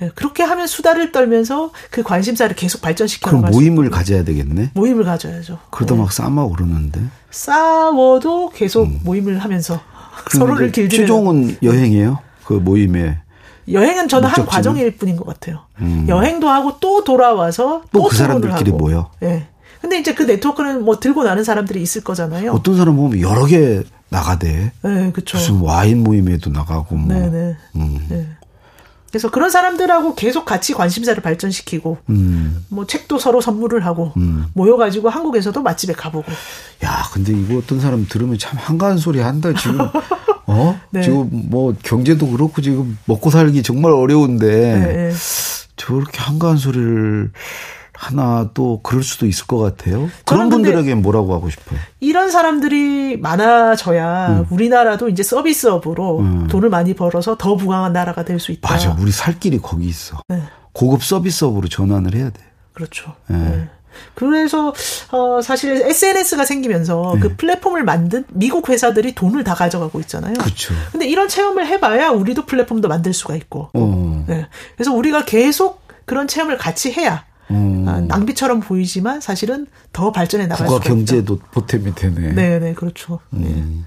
네, 0.00 0.10
그렇게 0.14 0.42
하면 0.42 0.66
수다를 0.66 1.12
떨면서 1.12 1.70
그 1.90 2.02
관심사를 2.02 2.54
계속 2.56 2.80
발전시켜 2.80 3.30
그럼 3.30 3.50
모임을 3.50 3.90
가져야 3.90 4.24
되겠네. 4.24 4.70
모임을 4.74 5.04
가져야죠. 5.04 5.58
그러다 5.70 5.94
네. 5.94 6.00
막 6.00 6.12
싸워 6.12 6.50
그러는데. 6.50 7.00
싸워도 7.30 8.50
계속 8.54 8.84
음. 8.84 9.00
모임을 9.04 9.38
하면서 9.38 9.80
서로를 10.32 10.72
길들여. 10.72 11.02
최종은 11.02 11.58
여행이에요. 11.62 12.18
그 12.44 12.54
모임에. 12.54 13.18
여행은 13.72 14.08
저는 14.08 14.28
목적지는? 14.28 14.46
한 14.46 14.46
과정일 14.46 14.96
뿐인 14.96 15.16
것 15.16 15.26
같아요. 15.26 15.60
음. 15.80 16.06
여행도 16.08 16.48
하고 16.48 16.78
또 16.80 17.04
돌아와서 17.04 17.82
또그 17.92 18.16
사람들끼리 18.16 18.70
하고. 18.70 18.78
모여. 18.78 19.10
예. 19.22 19.26
네. 19.26 19.48
근데 19.80 19.98
이제 19.98 20.12
그 20.14 20.24
네트워크는 20.24 20.84
뭐 20.84 20.98
들고 20.98 21.22
나는 21.24 21.44
사람들이 21.44 21.80
있을 21.80 22.02
거잖아요. 22.02 22.52
어떤 22.52 22.76
사람 22.76 22.96
보면 22.96 23.20
여러 23.20 23.46
개 23.46 23.82
나가대. 24.08 24.72
네, 24.82 25.12
그렇죠. 25.12 25.38
무슨 25.38 25.60
와인 25.60 26.02
모임에도 26.02 26.50
나가고 26.50 26.96
뭐. 26.96 27.14
네네. 27.14 27.30
네. 27.30 27.56
음. 27.76 28.06
네. 28.08 28.26
그래서 29.10 29.30
그런 29.30 29.48
사람들하고 29.50 30.14
계속 30.16 30.44
같이 30.44 30.74
관심사를 30.74 31.22
발전시키고, 31.22 31.96
음. 32.10 32.64
뭐 32.68 32.86
책도 32.86 33.18
서로 33.18 33.40
선물을 33.40 33.86
하고, 33.86 34.12
음. 34.18 34.46
모여가지고 34.52 35.08
한국에서도 35.08 35.62
맛집에 35.62 35.94
가보고. 35.94 36.30
야, 36.84 37.04
근데 37.12 37.32
이거 37.32 37.56
어떤 37.56 37.80
사람 37.80 38.06
들으면 38.06 38.36
참 38.36 38.58
한가한 38.58 38.98
소리 38.98 39.20
한다, 39.20 39.54
지금. 39.54 39.78
어? 40.48 40.78
네. 40.90 41.02
지금 41.02 41.28
뭐 41.50 41.74
경제도 41.82 42.28
그렇고 42.28 42.60
지금 42.62 42.98
먹고 43.04 43.30
살기 43.30 43.62
정말 43.62 43.92
어려운데 43.92 44.46
네, 44.78 44.92
네. 45.08 45.12
저렇게 45.76 46.18
한가한 46.18 46.56
소리를 46.56 47.30
하나 47.92 48.50
또 48.54 48.80
그럴 48.82 49.02
수도 49.02 49.26
있을 49.26 49.46
것 49.46 49.58
같아요. 49.58 50.08
그런 50.24 50.48
분들에게 50.50 50.94
뭐라고 50.94 51.34
하고 51.34 51.50
싶어요? 51.50 51.78
이런 52.00 52.30
사람들이 52.30 53.16
많아져야 53.16 54.28
음. 54.28 54.46
우리나라도 54.50 55.08
이제 55.08 55.22
서비스업으로 55.24 56.20
음. 56.20 56.46
돈을 56.48 56.70
많이 56.70 56.94
벌어서 56.94 57.36
더 57.36 57.56
부강한 57.56 57.92
나라가 57.92 58.24
될 58.24 58.38
수 58.38 58.52
있다. 58.52 58.72
맞아. 58.72 58.96
우리 59.00 59.10
살 59.10 59.38
길이 59.40 59.58
거기 59.58 59.86
있어. 59.86 60.20
네. 60.28 60.40
고급 60.72 61.02
서비스업으로 61.02 61.66
전환을 61.68 62.14
해야 62.14 62.30
돼. 62.30 62.40
그렇죠. 62.72 63.14
네. 63.26 63.68
네. 63.98 64.10
그래서 64.14 64.74
어 65.10 65.40
사실 65.42 65.82
SNS가 65.82 66.44
생기면서 66.44 67.12
네. 67.14 67.20
그 67.20 67.36
플랫폼을 67.36 67.84
만든 67.84 68.24
미국 68.30 68.68
회사들이 68.68 69.14
돈을 69.14 69.44
다 69.44 69.54
가져가고 69.54 70.00
있잖아요. 70.00 70.34
그렇죠. 70.34 70.74
근데 70.92 71.06
이런 71.06 71.28
체험을 71.28 71.66
해봐야 71.66 72.10
우리도 72.10 72.46
플랫폼도 72.46 72.88
만들 72.88 73.12
수가 73.12 73.34
있고. 73.36 73.70
어. 73.74 74.24
네. 74.26 74.46
그래서 74.76 74.92
우리가 74.92 75.24
계속 75.24 75.82
그런 76.04 76.26
체험을 76.26 76.56
같이 76.56 76.92
해야 76.92 77.24
음. 77.50 77.84
아, 77.88 78.00
낭비처럼 78.00 78.60
보이지만 78.60 79.20
사실은 79.20 79.66
더 79.92 80.12
발전해 80.12 80.46
나갈 80.46 80.66
수가 80.66 80.78
국가 80.78 80.88
경제도 80.88 81.38
보탬이 81.52 81.94
되네. 81.94 82.32
네, 82.32 82.58
네, 82.58 82.74
그렇죠. 82.74 83.20
음. 83.32 83.42
네. 83.42 83.84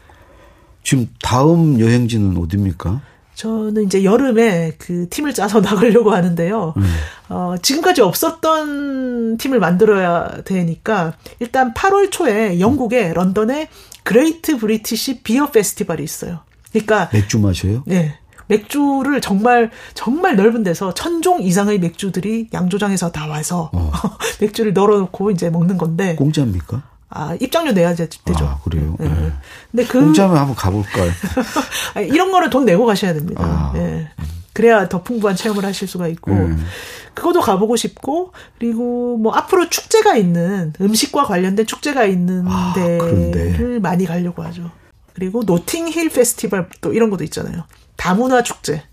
지금 0.83 1.09
다음 1.21 1.79
여행지는 1.79 2.37
어디입니까? 2.37 3.01
저는 3.41 3.85
이제 3.85 4.03
여름에 4.03 4.73
그 4.77 5.09
팀을 5.09 5.33
짜서 5.33 5.61
나가려고 5.61 6.11
하는데요. 6.11 6.75
음. 6.77 6.83
어, 7.29 7.55
지금까지 7.59 8.01
없었던 8.01 9.37
팀을 9.37 9.59
만들어야 9.59 10.43
되니까 10.43 11.13
일단 11.39 11.73
8월 11.73 12.11
초에 12.11 12.59
영국의 12.59 13.15
런던에 13.15 13.67
Great 14.03 14.57
British 14.57 15.23
Beer 15.23 15.49
Festival이 15.49 16.03
있어요. 16.03 16.41
그러니까 16.71 17.09
맥주 17.11 17.39
마셔요? 17.39 17.83
네. 17.87 18.15
맥주를 18.45 19.21
정말 19.21 19.71
정말 19.95 20.35
넓은 20.35 20.61
데서 20.61 20.93
천종 20.93 21.41
이상의 21.41 21.79
맥주들이 21.79 22.49
양조장에서 22.53 23.11
다 23.11 23.25
와서 23.25 23.71
어. 23.73 23.91
맥주를 24.39 24.73
널어놓고 24.73 25.31
이제 25.31 25.49
먹는 25.49 25.79
건데 25.79 26.15
공짜입니까? 26.15 26.83
아 27.11 27.35
입장료 27.39 27.73
내야 27.73 27.93
되죠. 27.93 28.19
아 28.39 28.59
그래요. 28.63 28.95
네. 28.97 29.07
네. 29.07 29.31
근데 29.71 29.85
그 29.85 29.99
공짜면 29.99 30.37
한번 30.37 30.55
가볼까요? 30.55 31.11
이런 32.07 32.31
거는 32.31 32.49
돈 32.49 32.65
내고 32.65 32.85
가셔야 32.85 33.13
됩니다. 33.13 33.43
아. 33.43 33.71
네. 33.73 34.09
그래야 34.53 34.87
더 34.89 35.03
풍부한 35.03 35.35
체험을 35.35 35.63
하실 35.65 35.87
수가 35.87 36.07
있고 36.07 36.31
음. 36.31 36.65
그것도 37.13 37.41
가보고 37.41 37.75
싶고 37.75 38.31
그리고 38.57 39.17
뭐 39.17 39.33
앞으로 39.33 39.69
축제가 39.69 40.15
있는 40.15 40.73
음식과 40.79 41.25
관련된 41.25 41.65
축제가 41.65 42.05
있는 42.05 42.45
아, 42.47 42.73
데를 42.73 42.97
그런데. 42.97 43.79
많이 43.79 44.05
가려고 44.05 44.43
하죠. 44.43 44.71
그리고 45.13 45.43
노팅힐 45.45 46.09
페스티벌 46.09 46.69
또 46.79 46.93
이런 46.93 47.09
것도 47.09 47.23
있잖아요. 47.25 47.65
다문화 47.97 48.43
축제. 48.43 48.83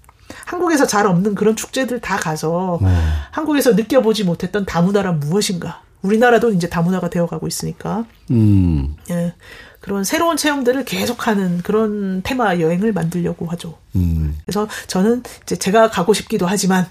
한국에서 0.44 0.87
잘 0.87 1.07
없는 1.07 1.35
그런 1.35 1.57
축제들 1.57 2.00
다 2.00 2.16
가서 2.16 2.78
네. 2.83 2.88
한국에서 3.31 3.72
느껴보지 3.72 4.24
못했던 4.24 4.64
다문화란 4.66 5.20
무엇인가. 5.20 5.83
우리나라도 6.02 6.52
이제 6.52 6.68
다문화가 6.68 7.11
되어가고 7.11 7.46
있으니까. 7.46 8.04
음. 8.30 8.96
예. 9.11 9.34
그런 9.80 10.04
새로운 10.04 10.37
체험들을 10.37 10.84
계속하는 10.84 11.58
그런 11.62 12.22
테마 12.22 12.58
여행을 12.58 12.92
만들려고 12.92 13.46
하죠. 13.46 13.78
음. 13.96 14.37
그래서 14.44 14.68
저는 14.87 15.22
이제 15.42 15.56
제가 15.56 15.88
가고 15.90 16.12
싶기도 16.14 16.46
하지만 16.46 16.87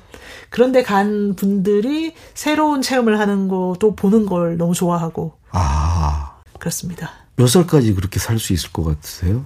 그런데 0.50 0.84
간 0.84 1.36
분들이 1.36 2.14
새로운 2.34 2.82
체험을 2.82 3.20
하는 3.20 3.48
것도 3.50 3.96
보는 3.96 4.26
걸 4.26 4.58
너무 4.58 4.74
좋아하고. 4.74 5.34
아. 5.52 6.38
그렇습니다. 6.60 7.12
몇 7.36 7.48
살까지 7.48 7.94
그렇게 7.94 8.20
살 8.20 8.40
수 8.40 8.54
있을 8.54 8.72
것 8.72 8.84
같으세요? 8.84 9.46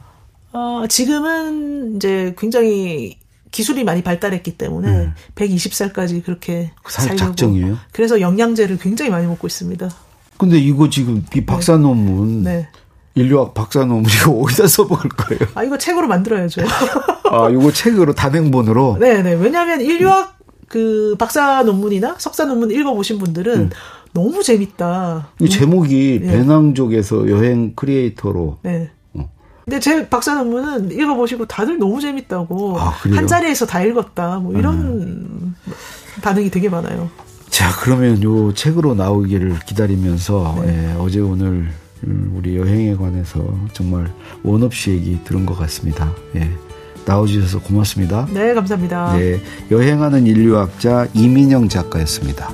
어, 0.53 0.85
지금은 0.87 1.95
이제 1.95 2.35
굉장히 2.37 3.17
기술이 3.51 3.83
많이 3.83 4.01
발달했기 4.01 4.57
때문에 4.57 4.87
음. 4.89 5.13
120살까지 5.35 6.23
그렇게 6.23 6.71
살 6.87 7.15
작정이에요. 7.15 7.77
그래서 7.91 8.21
영양제를 8.21 8.77
굉장히 8.77 9.11
많이 9.11 9.27
먹고 9.27 9.45
있습니다. 9.45 9.89
근데 10.37 10.57
이거 10.57 10.89
지금 10.89 11.23
이 11.35 11.45
박사 11.45 11.77
논문 11.77 12.43
네. 12.43 12.67
인류학 13.13 13.53
박사 13.53 13.85
논문 13.85 14.05
이거 14.09 14.31
어디다 14.31 14.67
써먹을 14.67 15.09
거예요? 15.09 15.41
아 15.53 15.63
이거 15.63 15.77
책으로 15.77 16.07
만들어야죠. 16.07 16.61
아 17.29 17.49
이거 17.49 17.71
책으로 17.71 18.13
단행본으로. 18.13 18.97
네네 18.99 19.33
왜냐하면 19.43 19.81
인류학 19.81 20.39
그 20.67 21.15
박사 21.19 21.61
논문이나 21.63 22.15
석사 22.17 22.45
논문 22.45 22.71
읽어보신 22.71 23.19
분들은 23.19 23.59
음. 23.59 23.69
너무 24.13 24.41
재밌다. 24.41 25.29
이 25.39 25.49
제목이 25.49 26.21
네. 26.23 26.31
배낭족에서 26.31 27.29
여행 27.29 27.73
크리에이터로. 27.75 28.59
네. 28.63 28.89
근데 29.65 29.79
제 29.79 30.07
박사 30.09 30.35
논문은 30.35 30.91
읽어보시고 30.91 31.45
다들 31.45 31.77
너무 31.77 32.01
재밌다고 32.01 32.79
아, 32.79 32.89
한 32.89 33.27
자리에서 33.27 33.65
다 33.65 33.81
읽었다 33.81 34.39
뭐 34.39 34.53
이런 34.53 34.73
음. 34.75 35.55
반응이 36.21 36.49
되게 36.49 36.69
많아요. 36.69 37.09
자 37.49 37.69
그러면 37.81 38.21
요 38.23 38.53
책으로 38.53 38.95
나오기를 38.95 39.59
기다리면서 39.65 40.61
네. 40.65 40.91
예, 40.91 40.95
어제 40.97 41.19
오늘 41.19 41.69
우리 42.33 42.57
여행에 42.57 42.95
관해서 42.95 43.45
정말 43.73 44.11
원 44.43 44.63
없이 44.63 44.91
얘기 44.91 45.19
들은 45.23 45.45
것 45.45 45.57
같습니다. 45.59 46.11
예. 46.35 46.49
나와주셔서 47.05 47.61
고맙습니다. 47.61 48.27
네, 48.31 48.53
감사합니다. 48.53 49.17
네, 49.17 49.41
여행하는 49.71 50.27
인류학자 50.27 51.07
이민영 51.13 51.67
작가였습니다. 51.67 52.51